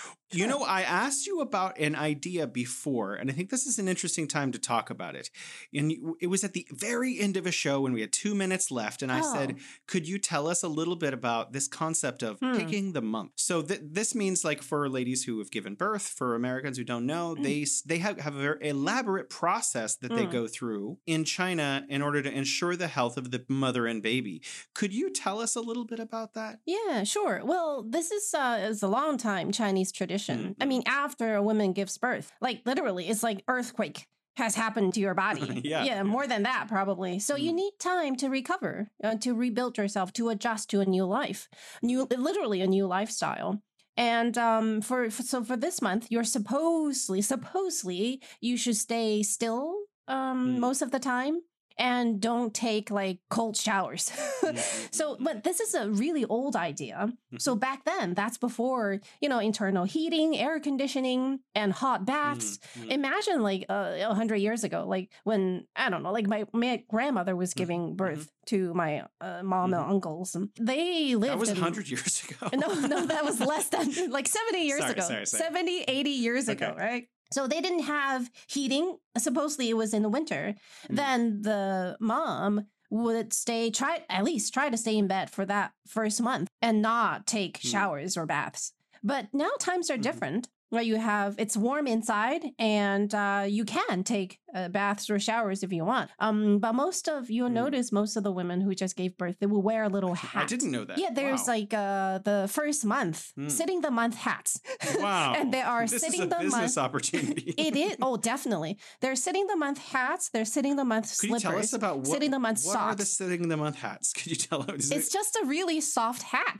[0.33, 3.87] you know, I asked you about an idea before, and I think this is an
[3.87, 5.29] interesting time to talk about it.
[5.73, 8.71] And it was at the very end of a show when we had two minutes
[8.71, 9.61] left, and I said, Oh.
[9.87, 12.55] Could you tell us a little bit about this concept of Hmm.
[12.55, 13.31] picking the month?
[13.35, 17.05] So, th- this means like for ladies who have given birth, for Americans who don't
[17.05, 17.43] know, Mm.
[17.43, 20.31] they they have, have a very elaborate process that they Mm.
[20.31, 24.41] go through in China in order to ensure the health of the mother and baby.
[24.73, 26.59] Could you tell us a little bit about that?
[26.65, 27.41] Yeah, sure.
[27.43, 30.20] Well, this is uh is a long time Chinese tradition.
[30.29, 34.07] I mean, after a woman gives birth, like literally, it's like earthquake
[34.37, 35.61] has happened to your body.
[35.63, 36.03] Yeah, yeah.
[36.03, 37.19] more than that probably.
[37.19, 37.55] So you Mm.
[37.55, 41.49] need time to recover, uh, to rebuild yourself, to adjust to a new life,
[41.81, 43.61] new literally a new lifestyle.
[43.97, 49.75] And um, for, for so for this month, you're supposedly supposedly you should stay still
[50.07, 50.59] um Mm.
[50.59, 51.41] most of the time
[51.81, 54.11] and don't take like cold showers.
[54.91, 57.11] so, but this is a really old idea.
[57.39, 62.59] So back then, that's before, you know, internal heating, air conditioning, and hot baths.
[62.77, 62.91] Mhm.
[62.91, 66.83] Imagine like uh, a hundred years ago, like when I don't know, like my, my
[66.87, 70.35] grandmother was giving birth to my uh, mom and uncles.
[70.59, 72.49] They lived That was in- 100 years ago.
[72.53, 75.01] no, no, that was less than like 70 years Sorry, ago.
[75.01, 75.43] sorry, sorry.
[75.43, 76.77] 70, 80 years ago, Okay.
[76.83, 77.07] right?
[77.31, 78.97] So they didn't have heating.
[79.17, 80.55] Supposedly it was in the winter.
[80.89, 80.95] Mm.
[80.95, 85.71] Then the mom would stay, try at least try to stay in bed for that
[85.87, 87.71] first month and not take Mm.
[87.71, 88.73] showers or baths.
[89.03, 90.01] But now times are Mhm.
[90.03, 90.49] different.
[90.69, 95.63] Where you have it's warm inside and uh, you can take uh, baths or showers
[95.63, 96.09] if you want.
[96.19, 97.53] Um, but most of you'll Mm.
[97.63, 100.43] notice most of the women who just gave birth they will wear a little hat.
[100.43, 100.97] I didn't know that.
[100.97, 101.53] Yeah, there's Wow.
[101.55, 103.49] like uh the first month, Hmm.
[103.49, 104.59] sitting the month hats.
[104.99, 105.33] Wow.
[105.37, 106.85] and they are this sitting the business month.
[106.85, 107.53] opportunity.
[107.67, 108.77] It is oh definitely.
[109.01, 112.07] They're sitting the month hats, they're sitting the month Could you tell us about what,
[112.07, 113.17] sitting the month what are the socks.
[113.17, 114.13] sitting the month hats?
[114.13, 114.91] Could you tell us?
[114.91, 116.59] It's just a really soft hat.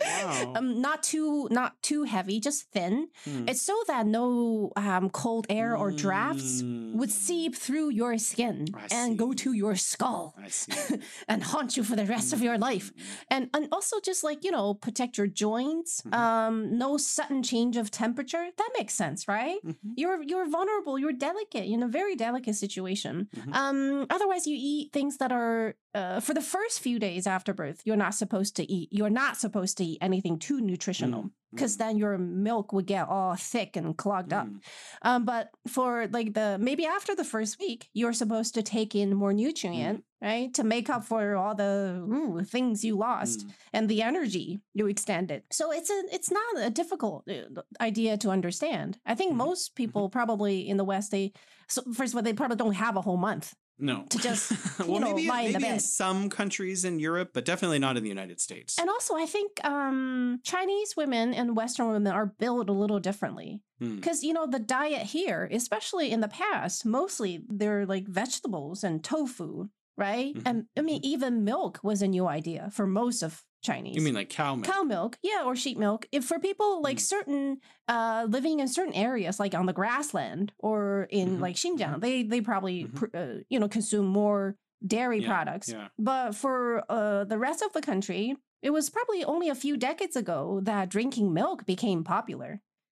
[0.00, 0.52] Wow.
[0.56, 3.08] um, not too not too heavy, just thin.
[3.24, 3.48] Hmm.
[3.48, 7.12] It's so that no um, cold air or drafts would Mm.
[7.26, 10.72] seep through your skin I and go to your skull see.
[11.28, 12.92] and haunt you for the rest of your life.
[13.30, 16.14] and and also just like you know protect your joints Mhm.
[16.14, 19.76] um no sudden change of temperature that makes sense right Mhm.
[20.00, 23.54] you're you're vulnerable you're delicate you're in a very delicate situation Mhm.
[23.54, 27.78] um otherwise you eat things that are uh, for the first few days after birth
[27.86, 31.76] you're not supposed to eat you're not supposed to eat anything too nutritional Mm, because
[31.76, 34.60] then your milk would get all thick and clogged up Mm.
[35.08, 35.44] um, but
[35.76, 39.98] for like the maybe after the first week, you're supposed to take in more nutrient,
[39.98, 40.26] Mm-hmm.
[40.28, 41.72] right, to make up for all the
[42.16, 43.50] ooh, things you lost Mm.
[43.76, 44.46] and the energy
[44.78, 45.40] you extended.
[45.58, 48.98] So it's a it's not a difficult uh, idea to understand.
[49.12, 49.46] I think Mhm.
[49.46, 51.32] most people probably in the West they
[51.74, 53.46] so first of all they probably don't have a whole month.
[53.78, 54.06] No.
[54.10, 57.78] To just, well, know, maybe, lie in maybe in some countries in Europe, but definitely
[57.78, 58.78] not in the United States.
[58.78, 63.62] And also, I think um, Chinese women and Western women are built a little differently.
[63.78, 63.96] Hmm.
[63.96, 69.04] Because, you know, the diet here, especially in the past, mostly they're like vegetables and
[69.04, 69.68] tofu,
[69.98, 70.34] right?
[70.34, 73.96] Mhm, And I mean, even milk was a new idea for most of Chinese.
[73.96, 74.66] You mean like cow milk?
[74.72, 75.18] cow milk?
[75.22, 76.00] Yeah, or sheep milk.
[76.12, 77.08] If for people like Mm.
[77.14, 77.42] certain
[77.88, 82.16] uh living in certain areas like on the grassland or in Mhm, like Xinjiang, they
[82.32, 82.94] they probably Mhm.
[82.98, 84.56] pr- uh, you know consume more
[84.94, 85.68] dairy Yeah, products.
[85.74, 85.88] yeah.
[85.98, 86.58] But for
[86.96, 88.24] uh the rest of the country,
[88.66, 92.52] it was probably only a few decades ago that drinking milk became popular.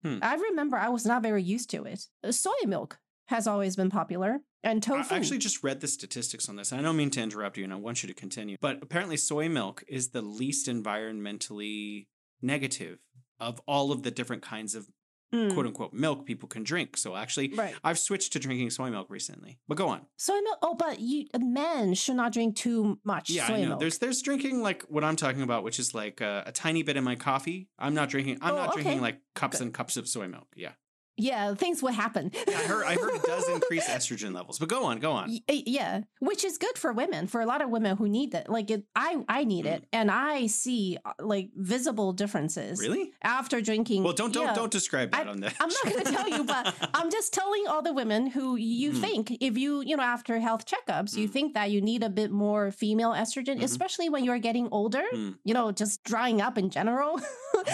[0.05, 0.19] Hmm.
[0.23, 2.01] I remember I was not very used to it.
[2.25, 2.91] Uh, Soy milk
[3.35, 4.33] has always been popular
[4.64, 5.14] and tofu.
[5.14, 6.72] I actually just read the statistics on this.
[6.72, 8.56] I don't mean to interrupt you, and I want you to continue.
[8.61, 12.06] But apparently, soy milk is the least environmentally
[12.42, 12.98] negative
[13.40, 14.88] of all of the different kinds of
[15.30, 16.96] Mm, quote unquote milk people can drink.
[16.96, 17.74] So actually, right.
[17.84, 19.59] I've switched to drinking soy milk recently.
[19.68, 20.06] But go on.
[20.16, 20.56] Soy milk.
[20.62, 23.68] Oh, but you men should not drink too much Yeah, soy I know.
[23.68, 23.80] milk.
[23.80, 26.96] There's there's drinking like what I'm talking about, which is like uh, a tiny bit
[26.96, 27.68] in my coffee.
[27.78, 28.38] I'm not drinking.
[28.40, 29.64] I'm Oh, not drinking like cups Good.
[29.66, 30.46] and cups of soy milk.
[30.56, 30.72] Yeah,
[31.19, 32.31] yeah, things will happen.
[32.49, 32.85] yeah I heard.
[32.87, 34.59] I heard it does increase estrogen levels.
[34.59, 35.29] But go on, go on.
[35.49, 38.49] Y- yeah which is good for women for a lot of women who need that
[38.49, 39.75] like it i i need Mm.
[39.75, 43.12] it and i see uh, like visible differences Really?
[43.23, 44.55] after drinking Well, don't don't yeah.
[44.55, 45.51] don't describe that I- on the.
[45.61, 48.93] I'm not going to tell you, but I'm just telling all the women who you
[48.93, 49.01] Mm.
[49.01, 51.33] think if you, you know, after health checkups, you Mm.
[51.33, 53.64] think that you need a bit more female estrogen, Mhm.
[53.71, 55.35] especially when you're getting older, Mm.
[55.45, 57.21] you know, just drying up in general.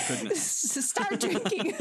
[0.08, 0.42] goodness.
[0.94, 1.74] Start drinking.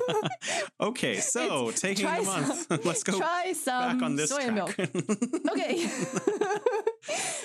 [0.80, 2.66] Okay, so taking try the month.
[2.68, 4.54] some- Let's go Try some back on this soy track.
[4.54, 4.74] milk.
[5.52, 5.88] Okay.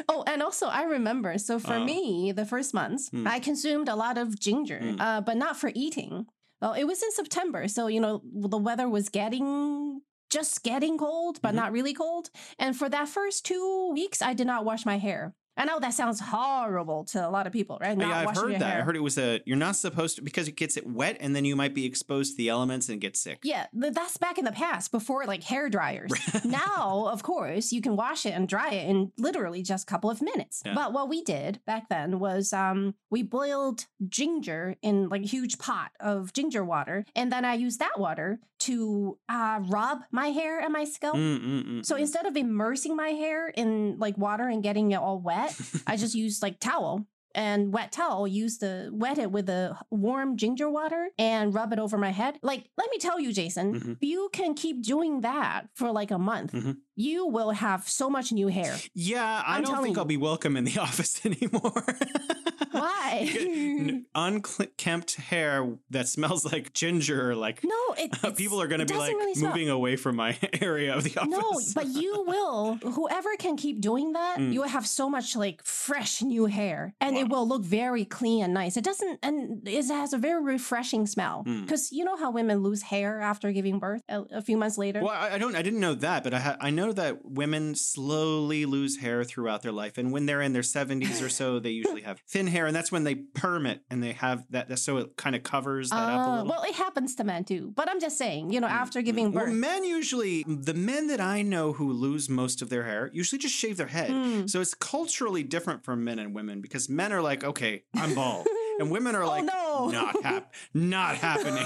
[0.10, 1.38] oh, and also I remember.
[1.38, 1.86] So for Uh.
[1.86, 3.28] me, the first months, Mm.
[3.28, 4.98] I consumed a lot of ginger, Mm.
[5.00, 6.26] uh, but not for eating.
[6.62, 11.42] Well, it was in September, so you know the weather was getting just getting cold,
[11.42, 11.56] but Mhm.
[11.62, 12.30] not really cold.
[12.58, 15.34] And for that first two weeks, I did not wash my hair.
[15.58, 17.98] I know that sounds horrible to a lot of people, right?
[17.98, 18.78] Not yeah, I've heard that.
[18.78, 21.36] I heard it was a you're not supposed to because it gets it wet and
[21.36, 23.40] then you might be exposed to the elements and get sick.
[23.44, 26.12] Yeah, that's back in the past before like hair dryers.
[26.46, 30.10] now, of course, you can wash it and dry it in literally just a couple
[30.10, 30.62] of minutes.
[30.66, 30.74] Yeah.
[30.74, 35.58] But what we did back then was um we boiled ginger in like a huge
[35.58, 40.60] pot of ginger water, and then I used that water to uh, rub my hair
[40.60, 41.16] and my scalp.
[41.16, 42.02] Mm, mm, mm, So mm.
[42.02, 45.51] instead of immersing my hair in like water and getting it all wet,
[45.88, 48.28] I just used like towel and wet towel.
[48.28, 52.38] Use the wet it with the warm ginger water and rub it over my head.
[52.42, 53.98] Like, let me tell you, Jason, Mhm.
[54.02, 56.78] you can keep doing that for like a month, Mhm.
[57.02, 58.76] You will have so much new hair.
[58.94, 61.84] yeah, I I'm don't telling think I'll be welcome in the office anymore.
[62.72, 64.04] Why?
[64.16, 69.14] Unkempt hair that smells like ginger, like no, it, people are going to be like
[69.14, 69.52] really smell.
[69.52, 71.30] moving away from my area of the office.
[71.30, 72.76] No, but you will.
[72.76, 74.54] Whoever can keep doing that, Mm.
[74.54, 78.44] you will have so much like fresh new hair, and it will look very clean
[78.44, 78.78] and nice.
[78.78, 81.44] It doesn't, and it has a very refreshing smell.
[81.46, 81.62] Mm.
[81.64, 85.02] Because you know how women lose hair after giving birth a, a few months later.
[85.02, 85.56] Well, I, I don't.
[85.56, 89.62] I didn't know that, but I ha- I know that women slowly lose hair throughout
[89.62, 92.66] their life, and when they're in their seventies or so, they usually have thin hair,
[92.68, 94.70] and that's when they perm it, and they have that.
[94.70, 96.50] that so it kind of covers that up a Uh, little.
[96.50, 97.72] well, it happens to men too.
[97.76, 99.54] But I'm just saying, you know, after giving Well, birth.
[99.54, 103.56] men usually, the men that I know who lose most of their hair usually just
[103.56, 104.10] shave their head.
[104.12, 104.50] Mm.
[104.50, 108.48] So it's culturally different from men and women because men are like, okay, I'm bald.
[108.82, 110.02] and women are like, Oh, like, no.
[110.02, 111.66] not hap- not happening.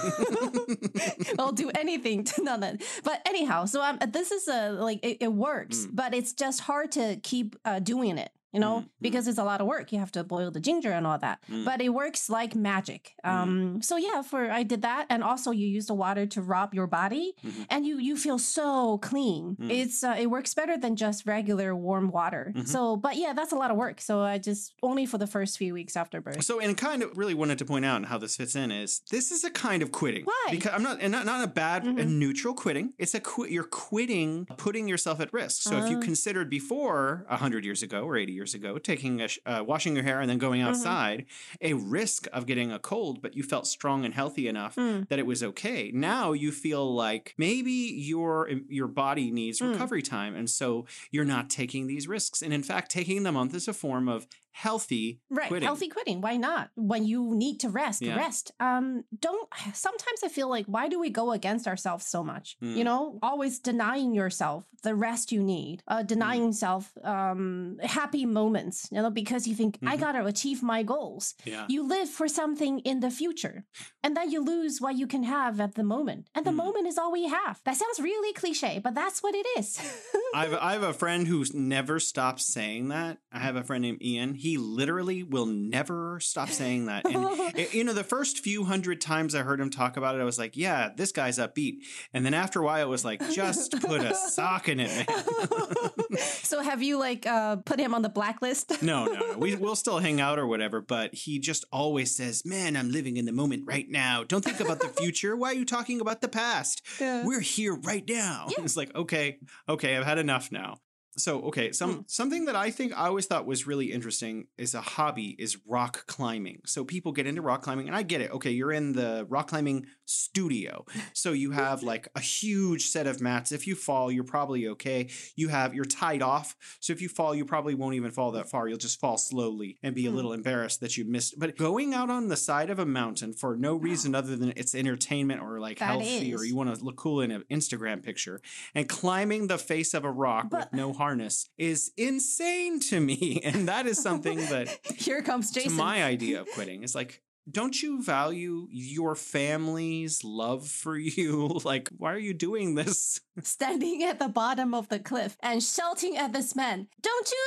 [1.39, 2.83] I'll do anything to none of it.
[3.03, 5.95] But anyhow, so um, this is a like it, it works, Mm.
[5.95, 8.31] but it's just hard to keep uh, doing it.
[8.55, 8.89] You know, Mm, mm.
[9.07, 9.91] because it's a lot of work.
[9.93, 11.37] You have to boil the ginger and all that.
[11.51, 11.65] Mm.
[11.69, 13.01] But it works like magic.
[13.31, 16.69] Um, so yeah, for I did that, and also you use the water to rub
[16.73, 17.65] your body, Mhm.
[17.69, 19.43] and you you feel so clean.
[19.59, 19.69] Mm.
[19.79, 22.43] It's uh, it works better than just regular warm water.
[22.55, 22.67] Mhm.
[22.73, 23.97] So, but yeah, that's a lot of work.
[24.09, 26.43] So I just only for the first few weeks after birth.
[26.49, 29.31] So, and kind of really wanted to point out how this fits in is this
[29.35, 30.23] is a kind of quitting.
[30.31, 30.47] Why?
[30.55, 32.93] Because I'm not, and not, not a bad and neutral quitting.
[33.03, 33.51] It's a quit.
[33.51, 35.57] You're quitting, putting yourself at risk.
[35.69, 36.01] So, if you Ah.
[36.11, 40.03] considered before hundred years ago or 80 years ago, taking a, sh- uh, washing your
[40.03, 40.69] hair and then going Mm-hmm.
[40.69, 41.25] outside,
[41.61, 45.07] a risk of getting a cold, but you felt strong and healthy enough Mm.
[45.09, 45.91] that it was okay.
[45.93, 49.71] Now you feel like maybe your your body needs Mm.
[49.71, 52.41] recovery time, and so you're not taking these risks.
[52.41, 55.65] And in fact, taking the month is a form of healthy Right, quitting.
[55.67, 56.21] healthy quitting.
[56.21, 56.69] Why not?
[56.75, 58.15] When you need to rest, Yeah.
[58.15, 58.51] rest.
[58.61, 59.49] Um, don't.
[59.73, 62.55] Sometimes I feel like why do we go against ourselves so much?
[62.63, 62.77] Mm.
[62.77, 66.07] You know, always denying yourself the rest you need, uh, Mm.
[66.07, 68.87] denying self um happy moments.
[68.93, 69.99] You know, because you think I Mhm.
[70.05, 71.25] gotta achieve my goals.
[71.43, 71.65] Yeah.
[71.67, 73.57] You live for something in the future,
[74.03, 76.63] and then you lose what you can have at the moment, and the Mm.
[76.65, 77.55] moment is all we have.
[77.65, 79.67] That sounds really cliche, but that's what it is.
[80.39, 83.13] I've I have a friend who never stops saying that.
[83.37, 84.31] I have a friend named Ian.
[84.44, 87.05] He literally will never stop saying that.
[87.05, 90.21] And i- you know, the first few hundred times I heard him talk about it,
[90.21, 91.79] I was like, "Yeah, this guy's upbeat."
[92.13, 96.17] And then after a while, it was like, "Just put a sock in it, man."
[96.19, 98.81] so have you like uh put him on the blacklist?
[98.81, 99.37] no, no, no.
[99.37, 100.81] We we'll still hang out or whatever.
[100.81, 104.23] But he just always says, "Man, I'm living in the moment right now.
[104.23, 105.35] Don't think about the future.
[105.35, 106.81] Why are you talking about the past?
[106.99, 107.25] Yeah.
[107.25, 108.47] we're here right now.
[108.49, 108.63] Yeah.
[108.63, 110.77] It's like, okay, okay, I've had enough now.
[111.17, 114.81] So, okay, some something that I think I always thought was really interesting is a
[114.81, 116.61] hobby is rock climbing.
[116.65, 118.31] So people get into rock climbing, and I get it.
[118.31, 123.21] Okay, you're in the rock climbing studio, so you have like a huge set of
[123.21, 123.51] mats.
[123.53, 125.07] If you fall, you're probably okay.
[125.37, 128.49] You have you're tied off, so if you fall, you probably won't even fall that
[128.49, 128.67] far.
[128.67, 130.15] You'll just fall slowly and be a Hmm.
[130.17, 131.39] little embarrassed that you missed.
[131.39, 134.75] But going out on the side of a mountain for no reason other than it's
[134.75, 138.41] entertainment or like That healthy or you want to look cool in an Instagram picture
[138.73, 143.39] and climbing the face of a rock But- with no harness is insane to me.
[143.45, 147.21] And that is something that Here comes to my idea of quitting is like,
[147.57, 151.59] don't you value your family's love for you?
[151.63, 153.21] Like, why are you doing this?
[153.43, 157.45] standing at the bottom of the cliff and shouting at this man, Don't you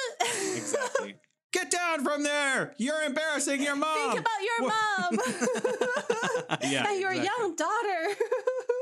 [0.56, 1.16] Exactly.
[1.50, 2.74] Get down from there!
[2.78, 3.96] You're embarrassing your mom.
[3.96, 5.10] think about your mom
[6.70, 7.24] Yeah, and your exactly.
[7.26, 8.00] young daughter?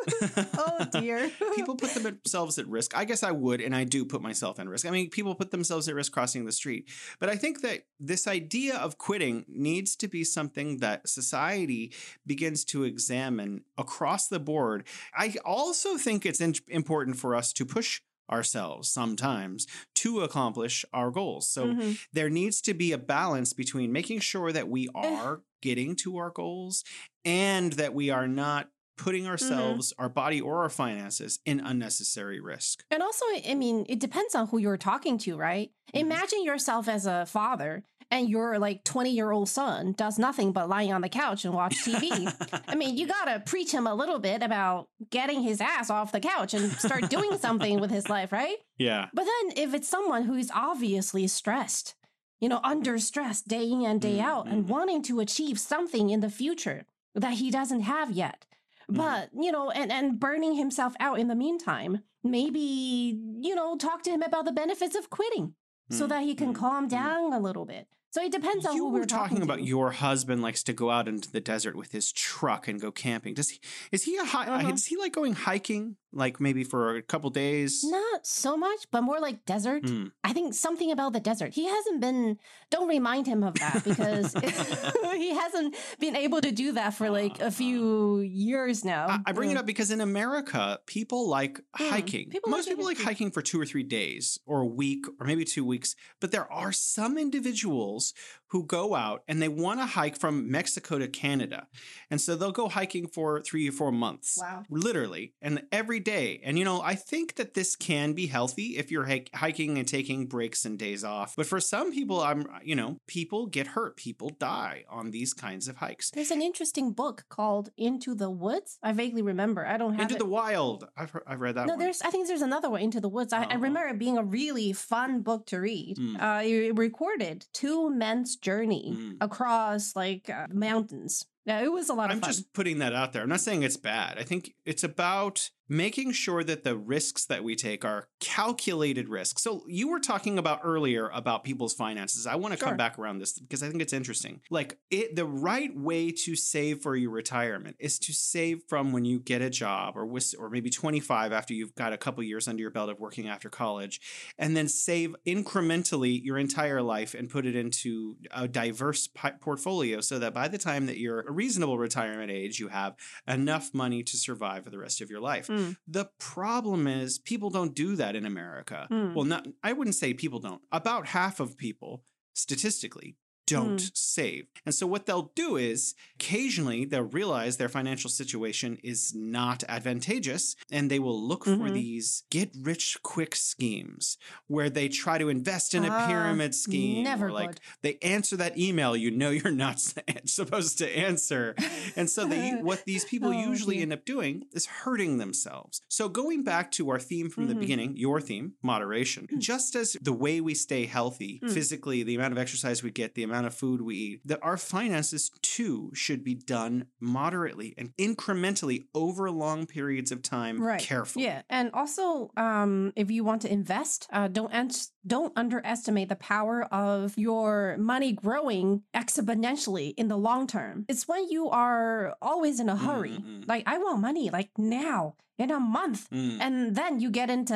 [0.58, 1.30] oh dear.
[1.54, 2.96] people put themselves at risk.
[2.96, 4.86] I guess I would, and I do put myself at risk.
[4.86, 6.88] I mean, people put themselves at risk crossing the street.
[7.18, 11.92] But I think that this idea of quitting needs to be something that society
[12.26, 14.86] begins to examine across the board.
[15.16, 18.00] I also think it's in- important for us to push
[18.30, 21.48] ourselves sometimes to accomplish our goals.
[21.48, 21.98] So Mhm.
[22.12, 24.90] there needs to be a balance between making sure that we Eh.
[24.94, 26.82] are getting to our goals
[27.24, 32.84] and that we are not putting ourselves, our body, or our finances in unnecessary risk.
[32.90, 35.70] And also, I mean, it depends on who you're talking to, right?
[35.94, 36.00] Mhm.
[36.00, 40.68] Imagine yourself as a father and your like 20 year old son does nothing but
[40.68, 42.32] lying on the couch and watch TV.
[42.68, 46.20] I mean, you gotta preach him a little bit about getting his ass off the
[46.20, 48.56] couch and start doing something with his life, right?
[48.78, 49.08] yeah.
[49.12, 51.96] But then if it's someone who's obviously stressed,
[52.40, 54.68] you know, under stress day in and day Mm, out and mm.
[54.68, 58.45] wanting to achieve something in the future that he doesn't have yet.
[58.90, 58.96] Mm.
[58.96, 64.02] But, you know, and, and burning himself out in the meantime, maybe, you know, talk
[64.04, 65.54] to him about the benefits of quitting
[65.90, 66.90] so Mm, that he can mm, calm mm.
[66.90, 67.86] down a little bit.
[68.10, 69.62] So it depends on you who were we're talking about.
[69.62, 73.34] Your husband likes to go out into the desert with his truck and go camping.
[73.34, 73.60] Does he?
[73.92, 74.72] Is he a hi- Uh-huh.
[74.72, 75.96] Is he like going hiking?
[76.12, 77.84] Like maybe for a couple days?
[77.84, 79.86] Not so much, but more like desert.
[79.86, 80.06] Hmm.
[80.24, 81.52] I think something about the desert.
[81.52, 82.38] He hasn't been.
[82.70, 84.32] Don't remind him of that because
[85.12, 89.06] he hasn't been able to do that for like a few years now.
[89.08, 89.60] I, I bring it Mm.
[89.60, 92.26] up because in America, people like Mm, hiking.
[92.30, 93.06] people like Most people like hiking.
[93.26, 95.94] hiking for two or three days, or a week, or maybe two weeks.
[96.20, 98.14] But there are some individuals rules
[98.48, 101.66] who go out and they want to hike from Mexico to Canada,
[102.10, 104.38] and so they'll go hiking for three or four months.
[104.40, 104.62] Wow.
[104.70, 106.40] literally, and every day.
[106.44, 109.86] And you know, I think that this can be healthy if you're hik- hiking and
[109.88, 111.34] taking breaks and days off.
[111.36, 115.68] But for some people, I'm, you know, people get hurt, people die on these kinds
[115.68, 116.10] of hikes.
[116.10, 118.78] There's an interesting book called Into the Woods.
[118.82, 119.66] I vaguely remember.
[119.66, 120.18] I don't have Into it.
[120.18, 120.86] the wild.
[120.96, 121.78] I've heard, I've read that no, one.
[121.80, 122.02] there's.
[122.02, 123.32] I think there's another one, Into the Woods.
[123.32, 123.58] I, I Oh.
[123.58, 125.96] remember it being a really fun book to read.
[125.98, 126.20] Mm.
[126.20, 129.16] Uh, it recorded two men's journey Mm.
[129.20, 131.26] across like uh, mountains.
[131.44, 132.30] Yeah, it was a lot of I'm fun.
[132.30, 133.22] just putting that out there.
[133.22, 134.18] I'm not saying it's bad.
[134.18, 139.42] I think it's about making sure that the risks that we take are calculated risks.
[139.42, 142.26] So you were talking about earlier about people's finances.
[142.26, 142.68] I want to Sure.
[142.68, 144.40] come back around this because I think it's interesting.
[144.50, 149.04] Like it the right way to save for your retirement is to save from when
[149.04, 152.46] you get a job or wis- or maybe 25 after you've got a couple years
[152.46, 154.00] under your belt of working after college
[154.38, 160.00] and then save incrementally your entire life and put it into a diverse pi- portfolio
[160.00, 162.94] so that by the time that you're a reasonable retirement age you have
[163.26, 165.46] enough money to survive for the rest of your life.
[165.48, 165.55] Mm.
[165.86, 168.86] The problem is people don't do that in America.
[168.90, 169.14] Mm.
[169.14, 170.62] Well, not I wouldn't say people don't.
[170.72, 172.04] About half of people
[172.34, 173.90] statistically don't Mm.
[173.96, 174.46] save.
[174.64, 180.56] And so what they'll do is occasionally they'll realize their financial situation is not advantageous
[180.70, 181.74] and they will look for Mhm.
[181.74, 184.18] these get rich quick schemes
[184.48, 187.60] where they try to invest in a Ah, pyramid scheme never like good.
[187.82, 189.80] they answer that email you know you're not
[190.24, 191.54] supposed to answer.
[191.94, 193.82] And so they what these people Oh, usually dear.
[193.82, 195.80] end up doing is hurting themselves.
[195.88, 197.60] So going back to our theme from the Mhm.
[197.60, 201.52] beginning, your theme, moderation, just as the way we stay healthy Mm.
[201.52, 204.56] physically, the amount of exercise we get, the amount of food we eat, that our
[204.56, 211.24] finances too should be done moderately and incrementally over long periods of time right carefully.
[211.24, 214.70] yeah and also um if you want to invest uh don't un-
[215.06, 221.28] don't underestimate the power of your money growing exponentially in the long term it's when
[221.28, 223.46] you are always in a hurry Mm-mm.
[223.48, 226.40] like i want money like now in a month Mm.
[226.40, 227.54] and then you get into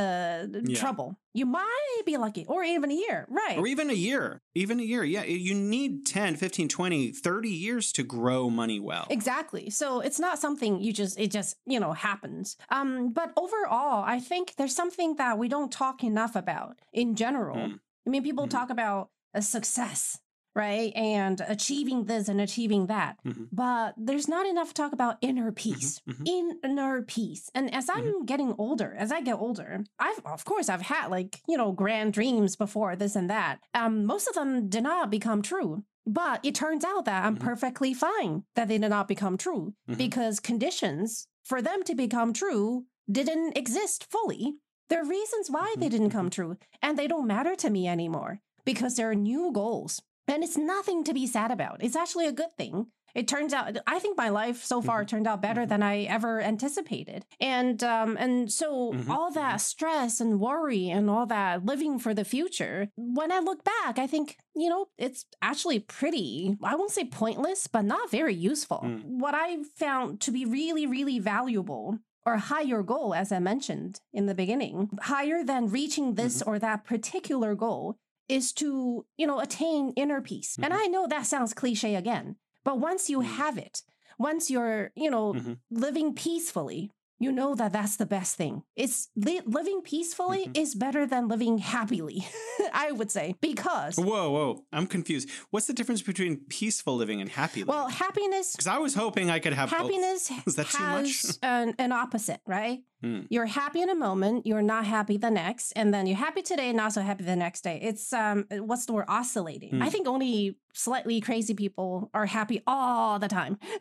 [0.66, 0.78] Yeah.
[0.78, 4.80] trouble you might be lucky or even a year right Or even a year, even
[4.80, 5.04] a year.
[5.04, 9.06] Yeah, you need 10, 15, 20, 30 years to grow money well.
[9.10, 9.70] Exactly.
[9.70, 12.56] So it's not something you just it just, you know, happens.
[12.68, 17.56] Um but overall, I think there's something that we don't talk enough about in general.
[17.56, 17.78] Mm.
[18.06, 18.50] I mean, people Mhm.
[18.58, 20.18] talk about a success,
[20.54, 20.92] right?
[20.96, 23.18] And achieving this and achieving that.
[23.24, 23.48] Mhm.
[23.52, 26.00] But there's not enough talk about inner peace.
[26.08, 26.26] mhm.
[26.64, 27.50] Inner peace.
[27.54, 28.24] And as I'm Mm-hmm.
[28.24, 32.12] getting older, as I get older, I've of course I've had like, you know, grand
[32.12, 33.60] dreams before this and that.
[33.74, 35.84] Um most of them did not become true.
[36.06, 37.40] But it turns out that I'm Mhm.
[37.40, 42.86] perfectly fine that they did not become true because conditions for them to become true
[43.10, 44.54] didn't exist fully.
[44.88, 48.40] There are reasons why they didn't come true, and they don't matter to me anymore
[48.64, 50.00] because there are new goals.
[50.28, 51.82] And it's nothing to be sad about.
[51.82, 52.86] It's actually a good thing.
[53.12, 55.68] It turns out I think my life so far turned out better Mhm.
[55.68, 57.26] than I ever anticipated.
[57.40, 62.14] And um and so Mhm, all that stress and worry and all that living for
[62.14, 66.92] the future, when I look back, I think, you know, it's actually pretty, I won't
[66.92, 68.82] say pointless, but not very useful.
[68.84, 69.02] Mm.
[69.18, 74.26] What I found to be really, really valuable or higher goal, as I mentioned in
[74.26, 77.96] the beginning, higher than reaching this or that particular goal
[78.30, 80.56] is to, you know, attain inner peace.
[80.62, 83.24] And I know that sounds cliche again, but once you Mm.
[83.24, 83.82] have it,
[84.18, 85.58] once you're, you know, Mhm.
[85.70, 86.90] living peacefully,
[87.20, 88.62] you know that that's the best thing.
[88.76, 90.56] It's li- living peacefully Mhm.
[90.62, 92.26] is better than living happily,
[92.72, 94.64] I would say, because Whoa, whoa.
[94.72, 95.28] I'm confused.
[95.50, 97.74] What's the difference between peaceful living and happy living?
[97.74, 101.24] well, happiness because I was hoping I could have happiness Is that too much?
[101.42, 102.80] an, an opposite, right?
[103.02, 103.20] Hmm.
[103.30, 106.68] You're happy in a moment, you're not happy the next, and then you're happy today,
[106.68, 107.78] and not so happy the next day.
[107.82, 109.06] It's um, what's the word?
[109.08, 109.70] Oscillating.
[109.70, 109.82] Hmm.
[109.82, 113.58] I think only slightly crazy people are happy all the time,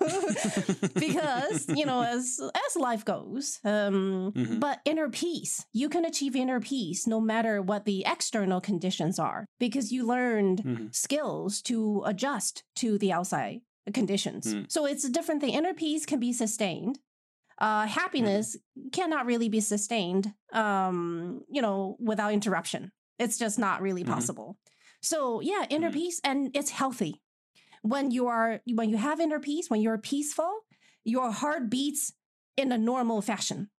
[0.94, 3.58] because you know, as as life goes.
[3.64, 4.60] Um, Mhm.
[4.60, 9.46] but inner peace, you can achieve inner peace no matter what the external conditions are,
[9.58, 10.94] because you learned Mhm.
[10.94, 13.60] skills to adjust to the outside
[13.94, 14.54] conditions.
[14.54, 14.70] Mm.
[14.70, 15.54] So it's a different thing.
[15.54, 16.98] Inner peace can be sustained.
[17.60, 18.56] Uh, happiness
[18.92, 22.92] cannot really be sustained, um, you know, without interruption.
[23.18, 24.08] It's just not really Mhm.
[24.14, 24.58] possible.
[25.02, 25.94] So yeah, inner Mm.
[25.94, 27.20] peace, and it's healthy.
[27.82, 30.60] When you are when you have inner peace, when you're peaceful,
[31.04, 32.12] your heart beats
[32.56, 33.70] in a normal fashion.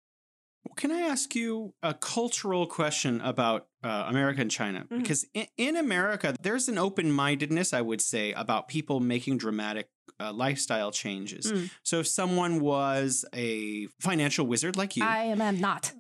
[0.77, 4.87] Can I ask you a cultural question about uh, America and China?
[4.91, 4.99] Mhm.
[4.99, 9.89] Because in, in America, there's an open mindedness, I would say, about people making dramatic
[10.21, 11.51] uh, lifestyle changes.
[11.51, 11.71] Mm.
[11.83, 15.93] So if someone was a financial wizard like you, I am not.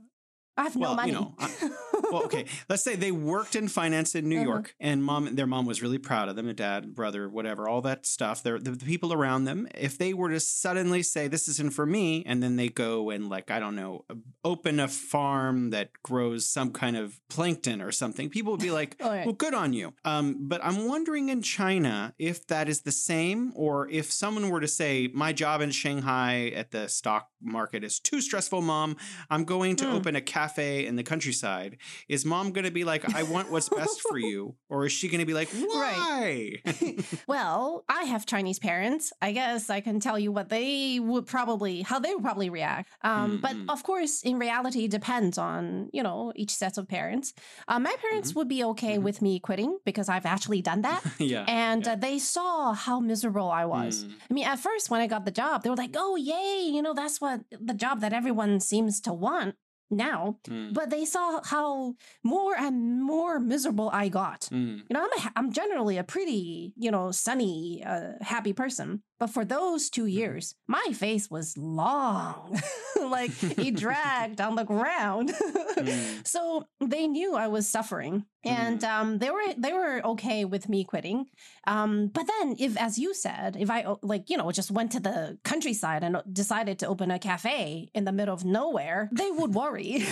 [0.56, 1.12] I have no money.
[1.12, 1.34] you know,
[2.10, 4.44] well, okay, let's say they worked in finance in New Uh-huh.
[4.44, 8.06] York, and mom, their mom was really proud of them, dad, brother, whatever, all that
[8.06, 8.42] stuff.
[8.42, 9.68] They're, the, the people around them.
[9.74, 13.28] If they were to suddenly say, "This isn't for me," and then they go and
[13.28, 14.04] like I don't know,
[14.44, 18.96] open a farm that grows some kind of plankton or something, people would be like,
[19.04, 19.24] right.
[19.26, 23.52] "Well, good on you." Um, but I'm wondering in China if that is the same,
[23.54, 27.98] or if someone were to say, "My job in Shanghai at the stock market is
[28.00, 28.96] too stressful, mom.
[29.30, 29.92] I'm going to Hmm.
[29.92, 33.68] open a cafe in the countryside." Is mom going to be like, "I want what's
[33.68, 36.52] best for you," or is she going to be like, "Why?"
[37.26, 39.12] well, I have Chinese parents.
[39.22, 42.88] I guess I can tell you what they would probably, how they would probably react.
[43.02, 43.40] Um, Mhm.
[43.40, 47.34] But of course, in reality, it depends on, you know, each set of parents.
[47.66, 49.02] Uh, my parents would be okay Mhm.
[49.02, 51.02] with me quitting because I've actually done that.
[51.18, 51.44] yeah.
[51.48, 51.92] And yeah.
[51.92, 54.04] uh, they saw how miserable I was.
[54.04, 54.12] Mm.
[54.30, 56.82] I mean, at first, when I got the job, they were like, oh, yay, you
[56.82, 59.54] know, that's what the job that everyone seems to want
[59.90, 60.38] now.
[60.48, 60.74] Mm.
[60.74, 64.42] But they saw how more and more miserable I got.
[64.52, 64.78] Mm.
[64.88, 69.02] You know, I'm, a, I'm generally a pretty, you know, sunny, uh, happy person.
[69.18, 72.60] But for those two years, my face was long,
[73.00, 75.30] like it dragged on the ground.
[75.30, 76.14] Mm.
[76.28, 80.84] So they knew I was suffering, and um, they were they were okay with me
[80.84, 81.26] quitting.
[81.66, 85.00] Um, but then, if as you said, if I like you know just went to
[85.00, 89.54] the countryside and decided to open a cafe in the middle of nowhere, they would
[89.54, 90.04] worry,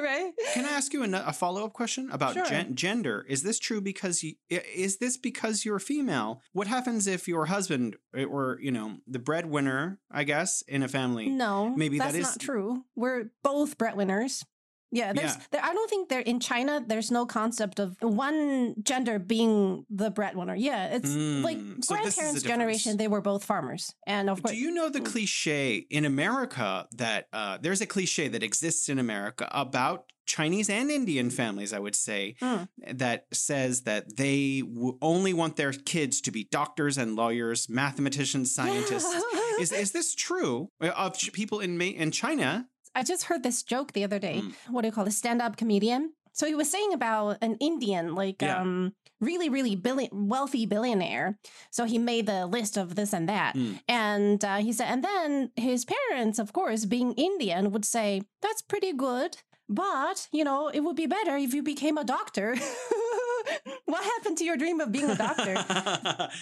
[0.02, 0.32] right?
[0.54, 2.44] Can I ask you a, a follow up question about Sure.
[2.44, 3.24] gen- gender?
[3.28, 6.42] Is this true because you, is this because you're female?
[6.52, 10.88] What happens if your husband eh, or you know the breadwinner, I guess, in a
[10.88, 11.28] family?
[11.28, 12.84] No, Maybe that that's not true.
[12.94, 14.44] We're both breadwinners.
[14.92, 15.34] Yeah, there's.
[15.34, 15.42] Yeah.
[15.50, 16.82] There, I don't think there in China.
[16.86, 20.54] There's no concept of one gender being the breadwinner.
[20.54, 22.96] Yeah, it's like Mm, so this the grandparents' generation.
[22.96, 27.26] They were both farmers, and of course, Do you know the cliche in America that
[27.32, 31.94] uh, there's a cliche that exists in America about Chinese and Indian families, I would
[31.94, 32.68] say, Mm.
[32.94, 38.52] that says that they w- only want their kids to be doctors and lawyers, mathematicians,
[38.54, 39.14] scientists.
[39.60, 42.68] is, is this true uh, of people in, in China?
[42.96, 44.40] I just heard this joke the other day.
[44.42, 44.54] Mm.
[44.70, 45.12] What do you call it?
[45.12, 46.12] Stand up comedian.
[46.32, 48.60] So he was saying about an Indian, like Yeah.
[48.60, 51.38] um, really, really billion, wealthy billionaire.
[51.70, 53.54] So he made the list of this and that.
[53.54, 53.80] Mm.
[53.88, 58.62] And uh, he said, and then his parents, of course, being Indian, would say, that's
[58.62, 59.36] pretty good.
[59.68, 62.56] But, you know, it would be better if you became a doctor.
[63.86, 65.54] what happened to your dream of being a doctor?